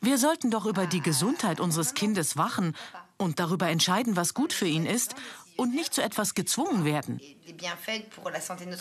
Wir 0.00 0.18
sollten 0.18 0.50
doch 0.50 0.66
über 0.66 0.86
die 0.86 1.00
Gesundheit 1.00 1.60
unseres 1.60 1.94
Kindes 1.94 2.36
wachen 2.36 2.74
und 3.18 3.38
darüber 3.38 3.68
entscheiden, 3.68 4.16
was 4.16 4.34
gut 4.34 4.52
für 4.52 4.66
ihn 4.66 4.86
ist 4.86 5.14
und 5.56 5.74
nicht 5.74 5.94
zu 5.94 6.02
etwas 6.02 6.34
gezwungen 6.34 6.84
werden. 6.84 7.20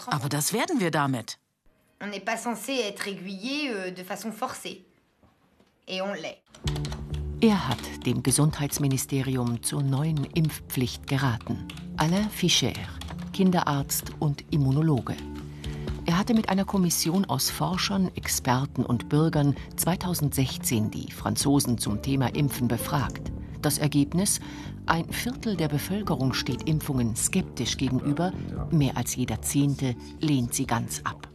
Aber 0.07 0.29
das 0.29 0.53
werden 0.53 0.79
wir 0.79 0.91
damit. 0.91 1.37
On 2.03 2.07
n'est 2.07 2.19
pas 2.19 2.37
censé 2.37 2.73
être 2.73 3.07
aiguillé 3.07 3.69
euh, 3.69 3.91
de 3.91 4.03
façon 4.03 4.31
forcée. 4.31 4.85
Et 5.87 6.01
on 6.01 6.13
l'est. 6.13 6.41
Er 7.41 7.69
hat 7.69 8.05
dem 8.05 8.23
Gesundheitsministerium 8.23 9.61
zur 9.63 9.83
neuen 9.83 10.25
Impfpflicht 10.33 11.05
geraten. 11.05 11.67
Alain 11.97 12.29
Fischer, 12.29 12.73
Kinderarzt 13.33 14.11
und 14.19 14.43
Immunologe. 14.51 15.15
Er 16.05 16.17
hatte 16.17 16.33
mit 16.33 16.49
einer 16.49 16.65
Kommission 16.65 17.25
aus 17.25 17.51
Forschern, 17.51 18.09
Experten 18.15 18.83
und 18.83 19.07
Bürgern 19.07 19.55
2016 19.75 20.89
die 20.89 21.11
Franzosen 21.11 21.77
zum 21.77 22.01
Thema 22.01 22.27
Impfen 22.33 22.67
befragt. 22.67 23.31
Das 23.61 23.77
Ergebnis? 23.77 24.39
Ein 24.87 25.11
Viertel 25.11 25.55
der 25.55 25.67
Bevölkerung 25.67 26.33
steht 26.33 26.67
Impfungen 26.67 27.15
skeptisch 27.15 27.77
gegenüber, 27.77 28.33
mehr 28.71 28.97
als 28.97 29.15
jeder 29.15 29.41
Zehnte 29.43 29.95
lehnt 30.19 30.55
sie 30.55 30.65
ganz 30.65 31.01
ab. 31.03 31.30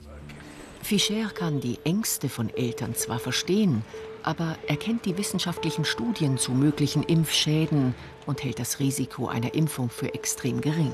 Fischer 0.86 1.30
kann 1.34 1.58
die 1.60 1.80
Ängste 1.82 2.28
von 2.28 2.48
Eltern 2.48 2.94
zwar 2.94 3.18
verstehen, 3.18 3.84
aber 4.22 4.56
er 4.68 4.76
kennt 4.76 5.04
die 5.04 5.18
wissenschaftlichen 5.18 5.84
Studien 5.84 6.38
zu 6.38 6.52
möglichen 6.52 7.02
Impfschäden 7.02 7.92
und 8.24 8.44
hält 8.44 8.60
das 8.60 8.78
Risiko 8.78 9.26
einer 9.26 9.52
Impfung 9.54 9.90
für 9.90 10.14
extrem 10.14 10.60
gering. 10.60 10.92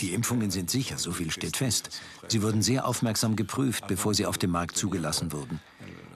Die 0.00 0.14
Impfungen 0.14 0.50
sind 0.50 0.70
sicher, 0.70 0.96
so 0.96 1.12
viel 1.12 1.30
steht 1.30 1.58
fest. 1.58 1.90
Sie 2.28 2.42
wurden 2.42 2.62
sehr 2.62 2.86
aufmerksam 2.86 3.36
geprüft, 3.36 3.86
bevor 3.86 4.14
sie 4.14 4.24
auf 4.24 4.38
dem 4.38 4.50
Markt 4.50 4.78
zugelassen 4.78 5.30
wurden. 5.30 5.60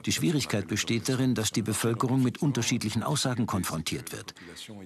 Die 0.04 0.12
Schwierigkeit 0.12 0.66
besteht 0.68 1.08
darin, 1.08 1.34
dass 1.34 1.52
die 1.52 1.62
Bevölkerung 1.62 2.22
mit 2.22 2.42
unterschiedlichen 2.42 3.02
Aussagen 3.02 3.46
konfrontiert 3.46 4.12
wird. 4.12 4.34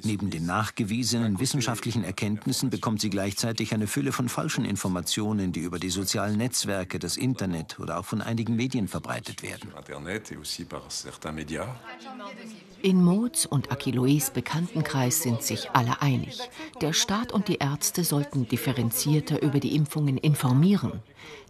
Neben 0.04 0.30
den 0.30 0.46
nachgewiesenen 0.46 1.40
wissenschaftlichen 1.40 2.04
Erkenntnissen 2.04 2.70
bekommt 2.70 3.00
sie 3.00 3.10
gleichzeitig 3.10 3.72
eine 3.72 3.86
Fülle 3.86 4.12
von 4.12 4.28
falschen 4.28 4.64
Informationen, 4.64 5.52
die 5.52 5.60
über 5.60 5.78
die 5.78 5.90
sozialen 5.90 6.36
Netzwerke, 6.36 6.98
das 6.98 7.16
Internet 7.16 7.78
oder 7.78 7.98
auch 7.98 8.04
von 8.04 8.20
einigen 8.20 8.56
Medien 8.56 8.88
verbreitet 8.88 9.42
werden. 9.42 9.72
In 12.82 13.02
Mods 13.02 13.46
und 13.46 13.72
Akiloes 13.72 14.30
Bekanntenkreis 14.30 15.22
sind 15.22 15.42
sich 15.42 15.70
alle 15.70 16.02
einig. 16.02 16.38
Der 16.80 16.92
Staat 16.92 17.32
und 17.32 17.48
die 17.48 17.56
Ärzte 17.56 18.04
sollten 18.04 18.46
differenzierter 18.48 19.42
über 19.42 19.60
die 19.60 19.74
Impfungen 19.74 20.18
informieren. 20.18 21.02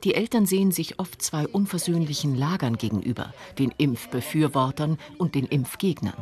Die 0.07 0.15
Eltern 0.15 0.47
sehen 0.47 0.71
sich 0.71 1.01
oft 1.01 1.21
zwei 1.21 1.49
unversöhnlichen 1.49 2.37
Lagern 2.37 2.77
gegenüber, 2.77 3.35
den 3.59 3.75
Impfbefürwortern 3.77 4.99
und 5.19 5.35
den 5.35 5.47
Impfgegnern. 5.47 6.15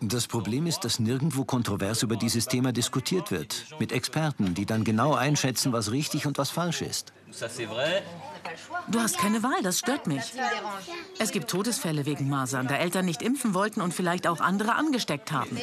Das 0.00 0.28
Problem 0.28 0.66
ist, 0.66 0.84
dass 0.84 1.00
nirgendwo 1.00 1.44
kontrovers 1.44 2.04
über 2.04 2.14
dieses 2.14 2.46
Thema 2.46 2.70
diskutiert 2.72 3.32
wird. 3.32 3.66
Mit 3.80 3.90
Experten, 3.90 4.54
die 4.54 4.64
dann 4.64 4.84
genau 4.84 5.14
einschätzen, 5.14 5.72
was 5.72 5.90
richtig 5.90 6.24
und 6.24 6.38
was 6.38 6.50
falsch 6.50 6.82
ist. 6.82 7.12
Du 8.88 9.00
hast 9.00 9.18
keine 9.18 9.42
Wahl, 9.42 9.62
das 9.62 9.78
stört 9.78 10.06
mich. 10.06 10.32
Es 11.18 11.30
gibt 11.30 11.48
Todesfälle 11.48 12.06
wegen 12.06 12.28
Masern, 12.28 12.66
da 12.66 12.76
Eltern 12.76 13.04
nicht 13.04 13.22
impfen 13.22 13.54
wollten 13.54 13.80
und 13.80 13.94
vielleicht 13.94 14.26
auch 14.26 14.40
andere 14.40 14.74
angesteckt 14.74 15.30
haben. 15.30 15.58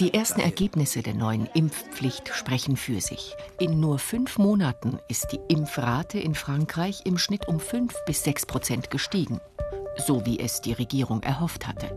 Die 0.00 0.14
ersten 0.14 0.40
Ergebnisse 0.40 1.02
der 1.02 1.14
neuen 1.14 1.46
Impfpflicht 1.54 2.30
sprechen 2.34 2.76
für 2.76 3.00
sich. 3.00 3.36
In 3.58 3.80
nur 3.80 3.98
fünf 3.98 4.38
Monaten 4.38 4.98
ist 5.08 5.32
die 5.32 5.40
Impfrate 5.48 6.18
in 6.18 6.34
Frankreich 6.34 7.02
im 7.04 7.18
Schnitt 7.18 7.48
um 7.48 7.60
fünf 7.60 7.94
bis 8.06 8.22
sechs 8.24 8.46
Prozent 8.46 8.90
gestiegen. 8.90 9.40
So 10.06 10.24
wie 10.24 10.40
es 10.40 10.60
die 10.60 10.72
Regierung 10.72 11.22
erhofft 11.22 11.66
hatte. 11.66 11.90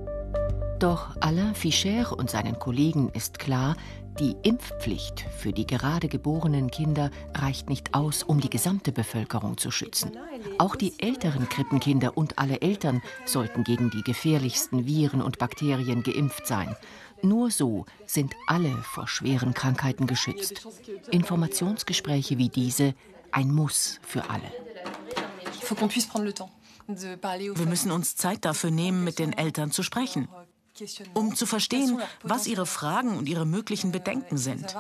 Doch 0.80 1.16
Alain 1.22 1.56
Fischer 1.56 2.12
und 2.16 2.30
seinen 2.30 2.60
Kollegen 2.60 3.10
ist 3.14 3.40
klar, 3.40 3.76
die 4.20 4.36
Impfpflicht 4.42 5.26
für 5.38 5.54
die 5.54 5.68
gerade 5.68 6.08
geborenen 6.08 6.72
Kinder 6.72 7.12
reicht 7.36 7.70
nicht 7.70 7.94
aus, 7.94 8.24
um 8.24 8.40
die 8.40 8.50
gesamte 8.50 8.92
Bevölkerung 8.92 9.58
zu 9.58 9.70
schützen. 9.70 10.12
Auch 10.58 10.76
die 10.76 10.94
älteren 11.00 11.48
Krippenkinder 11.50 12.18
und 12.18 12.40
alle 12.40 12.62
Eltern 12.62 13.02
sollten 13.26 13.64
gegen 13.64 13.90
die 13.92 14.02
gefährlichsten 14.02 14.86
Viren 14.88 15.22
und 15.22 15.38
Bakterien 15.38 16.04
geimpft 16.04 16.48
sein. 16.48 16.76
Nur 17.22 17.52
so 17.52 17.86
sind 18.06 18.36
alle 18.48 18.72
vor 18.84 19.08
schweren 19.08 19.54
Krankheiten 19.54 20.08
geschützt. 20.08 20.68
Informationsgespräche 21.12 22.38
wie 22.38 22.50
diese 22.50 22.94
ein 23.32 23.52
Muss 23.54 24.00
für 24.02 24.30
alle. 24.30 24.52
Wir 26.88 27.66
müssen 27.66 27.92
uns 27.92 28.16
Zeit 28.16 28.46
dafür 28.46 28.72
nehmen, 28.72 29.04
mit 29.04 29.20
den 29.20 29.34
Eltern 29.34 29.72
zu 29.72 29.84
sprechen 29.84 30.28
um 31.14 31.36
zu 31.36 31.46
verstehen, 31.46 32.02
was 32.24 32.48
ihre 32.48 32.66
Fragen 32.66 33.18
und 33.18 33.28
ihre 33.30 33.46
möglichen 33.46 33.92
Bedenken 33.92 34.38
sind. 34.38 34.76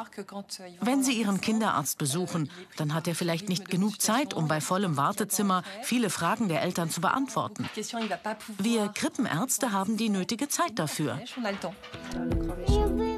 Wenn 0.81 1.03
Sie 1.03 1.13
Ihren 1.13 1.41
Kinderarzt 1.41 1.97
besuchen, 1.97 2.49
dann 2.77 2.93
hat 2.93 3.07
er 3.07 3.15
vielleicht 3.15 3.49
nicht 3.49 3.69
genug 3.69 4.01
Zeit, 4.01 4.33
um 4.33 4.47
bei 4.47 4.61
vollem 4.61 4.97
Wartezimmer 4.97 5.63
viele 5.83 6.09
Fragen 6.09 6.49
der 6.49 6.61
Eltern 6.61 6.89
zu 6.89 7.01
beantworten. 7.01 7.69
Wir 8.57 8.89
Krippenärzte 8.89 9.71
haben 9.71 9.97
die 9.97 10.09
nötige 10.09 10.47
Zeit 10.47 10.77
dafür. 10.79 11.19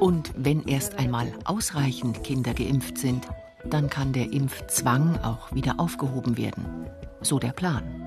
Und 0.00 0.32
wenn 0.36 0.64
erst 0.64 0.94
einmal 0.94 1.32
ausreichend 1.44 2.24
Kinder 2.24 2.54
geimpft 2.54 2.98
sind, 2.98 3.26
dann 3.64 3.90
kann 3.90 4.12
der 4.12 4.32
Impfzwang 4.32 5.18
auch 5.22 5.52
wieder 5.52 5.78
aufgehoben 5.78 6.36
werden. 6.36 6.86
So 7.20 7.38
der 7.38 7.52
Plan. 7.52 7.99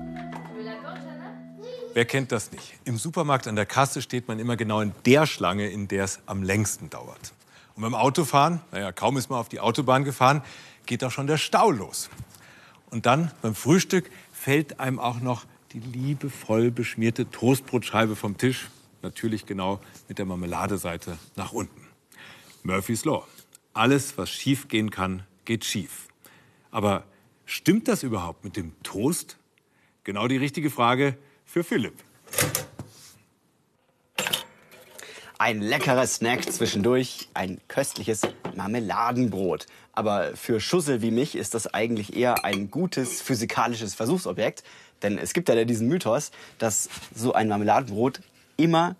Wer 1.94 2.06
kennt 2.06 2.32
das 2.32 2.50
nicht? 2.50 2.74
Im 2.84 2.96
Supermarkt 2.96 3.46
an 3.46 3.54
der 3.54 3.66
Kasse 3.66 4.02
steht 4.02 4.26
man 4.26 4.40
immer 4.40 4.56
genau 4.56 4.80
in 4.80 4.92
der 5.06 5.26
Schlange, 5.26 5.68
in 5.68 5.86
der 5.86 6.02
es 6.02 6.18
am 6.26 6.42
längsten 6.42 6.90
dauert. 6.90 7.32
Und 7.76 7.82
beim 7.82 7.94
Autofahren, 7.94 8.60
naja, 8.72 8.90
kaum 8.90 9.16
ist 9.16 9.30
man 9.30 9.38
auf 9.38 9.48
die 9.48 9.60
Autobahn 9.60 10.02
gefahren, 10.02 10.42
geht 10.86 11.04
auch 11.04 11.12
schon 11.12 11.28
der 11.28 11.38
Stau 11.38 11.70
los. 11.70 12.10
Und 12.90 13.06
dann 13.06 13.30
beim 13.42 13.54
Frühstück 13.54 14.10
fällt 14.32 14.80
einem 14.80 14.98
auch 14.98 15.20
noch 15.20 15.44
die 15.72 15.78
liebevoll 15.78 16.72
beschmierte 16.72 17.30
Toastbrotscheibe 17.30 18.16
vom 18.16 18.38
Tisch, 18.38 18.70
natürlich 19.02 19.46
genau 19.46 19.80
mit 20.08 20.18
der 20.18 20.26
Marmeladeseite 20.26 21.16
nach 21.36 21.52
unten. 21.52 21.86
Murphy's 22.64 23.04
Law. 23.04 23.24
Alles, 23.72 24.18
was 24.18 24.30
schief 24.30 24.66
gehen 24.66 24.90
kann, 24.90 25.22
geht 25.44 25.64
schief. 25.64 26.08
Aber 26.72 27.04
stimmt 27.44 27.86
das 27.86 28.02
überhaupt 28.02 28.42
mit 28.42 28.56
dem 28.56 28.72
Toast? 28.82 29.38
Genau 30.02 30.26
die 30.26 30.38
richtige 30.38 30.70
Frage 30.70 31.16
für 31.54 31.62
Philipp. 31.62 31.94
Ein 35.38 35.60
leckerer 35.60 36.04
Snack 36.04 36.52
zwischendurch, 36.52 37.28
ein 37.32 37.60
köstliches 37.68 38.22
Marmeladenbrot. 38.56 39.66
Aber 39.92 40.34
für 40.34 40.58
Schussel 40.58 41.00
wie 41.00 41.12
mich 41.12 41.36
ist 41.36 41.54
das 41.54 41.72
eigentlich 41.72 42.16
eher 42.16 42.44
ein 42.44 42.72
gutes 42.72 43.22
physikalisches 43.22 43.94
Versuchsobjekt. 43.94 44.64
Denn 45.02 45.16
es 45.16 45.32
gibt 45.32 45.48
ja 45.48 45.64
diesen 45.64 45.86
Mythos, 45.86 46.32
dass 46.58 46.88
so 47.14 47.34
ein 47.34 47.46
Marmeladenbrot 47.46 48.20
immer 48.56 48.96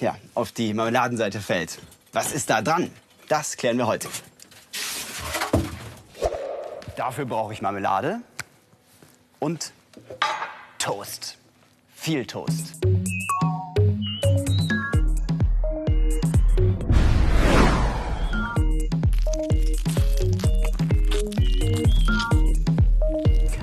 ja, 0.00 0.16
auf 0.32 0.52
die 0.52 0.72
Marmeladenseite 0.72 1.40
fällt. 1.40 1.80
Was 2.14 2.32
ist 2.32 2.48
da 2.48 2.62
dran? 2.62 2.90
Das 3.28 3.58
klären 3.58 3.76
wir 3.76 3.86
heute. 3.86 4.08
Dafür 6.96 7.26
brauche 7.26 7.52
ich 7.52 7.60
Marmelade 7.60 8.22
und 9.44 9.74
Toast. 10.78 11.36
Viel 11.94 12.24
Toast. 12.24 12.78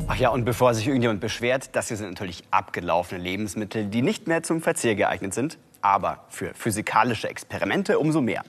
Ach 0.08 0.16
ja, 0.18 0.30
und 0.30 0.46
bevor 0.46 0.76
sich 0.76 0.86
irgendjemand 0.86 1.20
beschwert, 1.20 1.76
das 1.76 1.88
hier 1.88 1.98
sind 1.98 2.10
natürlich 2.10 2.44
abgelaufene 2.52 3.20
Lebensmittel, 3.20 3.88
die 3.88 4.04
nicht 4.04 4.28
mehr 4.28 4.44
zum 4.44 4.62
Verzehr 4.62 4.94
geeignet 4.94 5.34
sind, 5.34 5.58
aber 5.82 6.26
für 6.30 6.54
physikalische 6.54 7.28
Experimente 7.28 7.98
umso 7.98 8.22
mehr. 8.22 8.44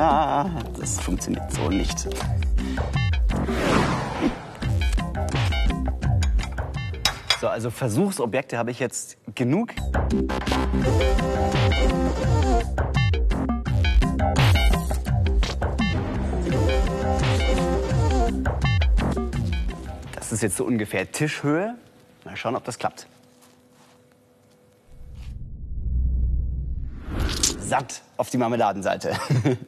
Ja, 0.00 0.48
das 0.78 0.98
funktioniert 0.98 1.52
so 1.52 1.68
nicht. 1.68 2.08
So, 7.38 7.48
also 7.48 7.68
Versuchsobjekte 7.68 8.56
habe 8.56 8.70
ich 8.70 8.78
jetzt 8.78 9.18
genug. 9.34 9.74
Das 20.14 20.32
ist 20.32 20.42
jetzt 20.42 20.56
so 20.56 20.64
ungefähr 20.64 21.12
Tischhöhe. 21.12 21.74
Mal 22.24 22.38
schauen, 22.38 22.56
ob 22.56 22.64
das 22.64 22.78
klappt. 22.78 23.06
Satt 27.60 28.00
auf 28.16 28.30
die 28.30 28.36
Marmeladenseite. 28.36 29.16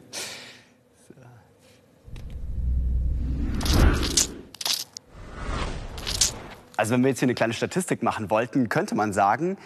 Also 6.83 6.95
wenn 6.95 7.05
wir 7.05 7.11
jetzt 7.11 7.21
hier 7.21 7.27
eine 7.27 7.37
kleine 7.37 7.53
Statistik 7.53 8.03
machen 8.03 8.29
wollten, 8.29 8.69
könnte 8.69 8.97
man 8.97 9.13
sagen, 9.13 9.57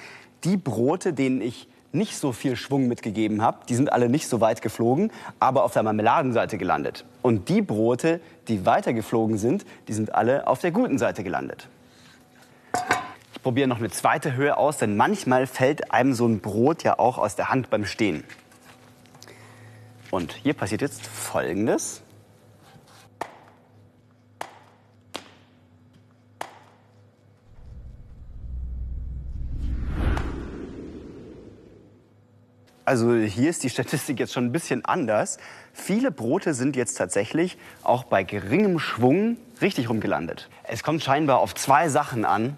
die 0.45 0.59
Brote, 0.59 1.15
denen 1.15 1.41
ich 1.41 1.67
nicht 1.91 2.19
so 2.19 2.33
viel 2.33 2.57
Schwung 2.57 2.89
mitgegeben 2.89 3.41
habe, 3.41 3.61
die 3.71 3.75
sind 3.75 3.91
alle 3.91 4.11
nicht 4.11 4.29
so 4.29 4.43
weit 4.43 4.61
geflogen, 4.61 5.11
aber 5.41 5.65
auf 5.65 5.73
der 5.73 5.83
Marmeladenseite 5.83 6.59
gelandet. 6.59 7.07
Und 7.23 7.49
die 7.49 7.63
Brote, 7.63 8.21
die 8.49 8.67
weiter 8.67 8.93
geflogen 8.93 9.39
sind, 9.39 9.65
die 9.89 9.95
sind 9.95 10.15
alle 10.15 10.47
auf 10.47 10.59
der 10.59 10.73
guten 10.73 10.99
Seite 10.99 11.25
gelandet. 11.25 11.69
Ich 13.33 13.41
probiere 13.41 13.67
noch 13.67 13.79
eine 13.79 13.89
zweite 13.89 14.35
Höhe 14.35 14.59
aus, 14.59 14.77
denn 14.77 14.95
manchmal 14.99 15.47
fällt 15.47 15.93
einem 15.93 16.13
so 16.13 16.27
ein 16.27 16.41
Brot 16.41 16.83
ja 16.83 16.99
auch 16.99 17.17
aus 17.17 17.35
der 17.35 17.49
Hand 17.49 17.71
beim 17.71 17.87
Stehen. 17.87 18.25
Und 20.11 20.35
hier 20.35 20.53
passiert 20.53 20.83
jetzt 20.83 21.07
Folgendes. 21.07 22.03
Also 32.87 33.15
hier 33.15 33.51
ist 33.51 33.65
die 33.65 33.69
Statistik 33.69 34.21
jetzt 34.21 34.33
schon 34.33 34.45
ein 34.45 34.53
bisschen 34.53 34.85
anders. 34.85 35.39
Viele 35.73 36.13
Brote 36.13 36.55
sind 36.55 36.77
jetzt 36.77 36.95
tatsächlich 36.95 37.59
auch 37.83 38.05
bei 38.05 38.23
geringem 38.23 38.79
Schwung 38.79 39.39
richtig 39.61 39.91
rumgelandet. 39.91 40.49
Es 40.63 40.85
kommt 40.85 41.03
scheinbar 41.03 41.41
auf 41.41 41.53
zwei 41.57 41.89
Sachen 41.89 42.25
an, 42.25 42.57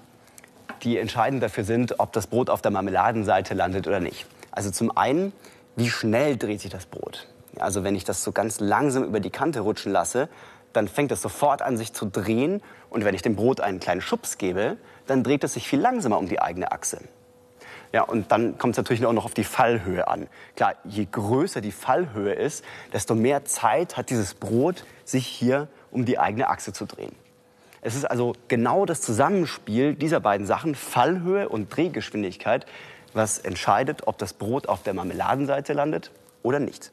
die 0.83 0.99
entscheidend 0.99 1.43
dafür 1.43 1.65
sind, 1.65 1.99
ob 1.99 2.13
das 2.13 2.27
Brot 2.27 2.51
auf 2.51 2.61
der 2.61 2.71
Marmeladenseite 2.71 3.55
landet 3.55 3.87
oder 3.87 4.01
nicht. 4.01 4.27
Also 4.51 4.71
zum 4.71 4.95
einen, 4.95 5.33
wie 5.77 5.89
schnell 5.89 6.37
dreht 6.37 6.61
sich 6.61 6.71
das 6.71 6.85
Brot? 6.85 7.27
Also 7.59 7.83
wenn 7.83 7.95
ich 7.95 8.05
das 8.05 8.23
so 8.23 8.31
ganz 8.31 8.61
langsam 8.61 9.05
über 9.05 9.21
die 9.21 9.31
Kante 9.31 9.61
rutschen 9.61 9.93
lasse, 9.93 10.29
dann 10.75 10.89
fängt 10.89 11.11
es 11.11 11.23
sofort 11.23 11.63
an, 11.63 11.79
sich 11.79 11.95
zu 11.95 12.05
drehen. 12.05 12.61
Und 12.91 13.03
wenn 13.07 13.15
ich 13.15 13.23
dem 13.23 13.35
Brot 13.35 13.63
einen 13.63 13.81
kleinen 13.81 14.03
Schubs 14.03 14.37
gebe, 14.37 14.77
dann 15.07 15.25
dreht 15.25 15.43
es 15.43 15.55
sich 15.55 15.67
viel 15.67 15.81
langsamer 15.81 16.19
um 16.19 16.29
die 16.29 16.43
eigene 16.43 16.71
Achse. 16.71 16.99
Ja, 17.93 18.03
und 18.03 18.31
dann 18.31 18.59
kommt 18.59 18.73
es 18.73 18.77
natürlich 18.77 19.07
auch 19.07 19.13
noch 19.13 19.25
auf 19.25 19.35
die 19.35 19.45
Fallhöhe 19.45 20.09
an. 20.09 20.29
Klar, 20.57 20.75
je 20.85 21.07
größer 21.11 21.61
die 21.61 21.73
Fallhöhe 21.73 22.35
ist, 22.35 22.65
desto 22.93 23.15
mehr 23.15 23.45
Zeit 23.45 23.97
hat 23.97 24.11
dieses 24.11 24.35
Brot, 24.35 24.85
sich 25.05 25.27
hier 25.27 25.69
um 25.91 26.05
die 26.05 26.19
eigene 26.19 26.49
Achse 26.49 26.73
zu 26.73 26.85
drehen. 26.85 27.15
Es 27.81 27.95
ist 27.95 28.05
also 28.05 28.35
genau 28.49 28.85
das 28.85 29.01
Zusammenspiel 29.01 29.95
dieser 29.95 30.21
beiden 30.21 30.47
Sachen, 30.47 30.75
Fallhöhe 30.75 31.49
und 31.49 31.75
Drehgeschwindigkeit, 31.75 32.67
was 33.15 33.39
entscheidet, 33.39 34.07
ob 34.07 34.19
das 34.19 34.35
Brot 34.35 34.69
auf 34.69 34.83
der 34.83 34.95
Marmeladenseite 34.95 35.73
landet 35.73 36.11
oder 36.43 36.61
nicht. 36.61 36.93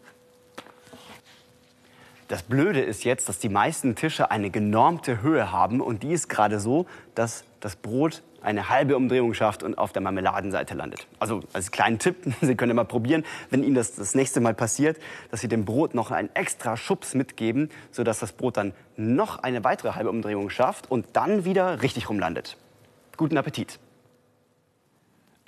Das 2.28 2.42
Blöde 2.42 2.82
ist 2.82 3.04
jetzt, 3.04 3.30
dass 3.30 3.38
die 3.38 3.50
meisten 3.50 3.96
Tische 3.96 4.32
eine 4.32 4.50
genormte 4.50 5.22
Höhe 5.22 5.52
haben 5.52 5.82
und 5.82 6.02
die 6.02 6.12
ist 6.12 6.28
gerade 6.30 6.60
so, 6.60 6.88
dass 7.14 7.44
das 7.60 7.76
Brot 7.76 8.24
eine 8.46 8.70
halbe 8.70 8.96
Umdrehung 8.96 9.34
schafft 9.34 9.64
und 9.64 9.78
auf 9.78 9.92
der 9.92 10.02
Marmeladenseite 10.02 10.76
landet. 10.76 11.08
Also 11.20 11.42
als 11.54 11.72
kleinen 11.72 12.00
Tipp, 12.00 12.16
Sie 12.42 12.56
können 12.56 12.76
mal 12.76 12.86
probieren, 12.86 13.26
wenn 13.50 13.64
Ihnen 13.64 13.76
das 13.76 13.96
das 13.96 14.16
nächste 14.16 14.40
Mal 14.40 14.54
passiert, 14.54 15.00
dass 15.32 15.42
Sie 15.42 15.48
dem 15.48 15.66
Brot 15.66 15.96
noch 15.96 16.12
einen 16.12 16.30
extra 16.36 16.78
Schubs 16.78 17.16
mitgeben, 17.16 17.70
sodass 17.92 18.20
das 18.20 18.34
Brot 18.34 18.58
dann 18.58 18.74
noch 18.96 19.40
eine 19.40 19.64
weitere 19.64 19.92
halbe 19.94 20.10
Umdrehung 20.10 20.50
schafft 20.50 20.90
und 20.90 21.08
dann 21.14 21.46
wieder 21.46 21.82
richtig 21.82 22.10
rumlandet. 22.10 22.58
Guten 23.18 23.38
Appetit. 23.38 23.80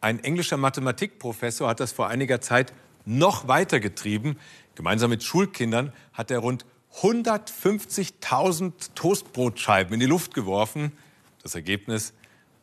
Ein 0.01 0.23
englischer 0.23 0.57
Mathematikprofessor 0.57 1.67
hat 1.69 1.79
das 1.79 1.91
vor 1.91 2.07
einiger 2.07 2.41
Zeit 2.41 2.73
noch 3.05 3.47
weiter 3.47 3.79
getrieben. 3.79 4.37
Gemeinsam 4.75 5.09
mit 5.09 5.23
Schulkindern 5.23 5.93
hat 6.13 6.29
er 6.29 6.39
rund 6.39 6.65
150.000 7.01 8.71
Toastbrotscheiben 8.95 9.93
in 9.93 9.99
die 9.99 10.05
Luft 10.05 10.33
geworfen. 10.33 10.91
Das 11.43 11.55
Ergebnis 11.55 12.13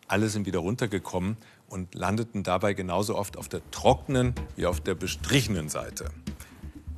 alle 0.09 0.29
sind 0.29 0.47
wieder 0.47 0.61
runtergekommen 0.61 1.37
und 1.69 1.95
landeten 1.95 2.43
dabei 2.43 2.75
genauso 2.75 3.17
oft 3.17 3.37
auf 3.37 3.49
der 3.49 3.61
trockenen 3.71 4.35
wie 4.57 4.67
auf 4.67 4.81
der 4.81 4.95
bestrichenen 4.95 5.69
Seite. 5.69 6.07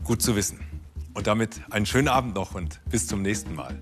Gut 0.04 0.22
zu 0.22 0.36
wissen. 0.36 0.60
Und 1.14 1.26
damit 1.26 1.62
einen 1.70 1.86
schönen 1.86 2.08
Abend 2.08 2.34
noch 2.34 2.54
und 2.54 2.80
bis 2.90 3.06
zum 3.06 3.22
nächsten 3.22 3.54
Mal. 3.54 3.78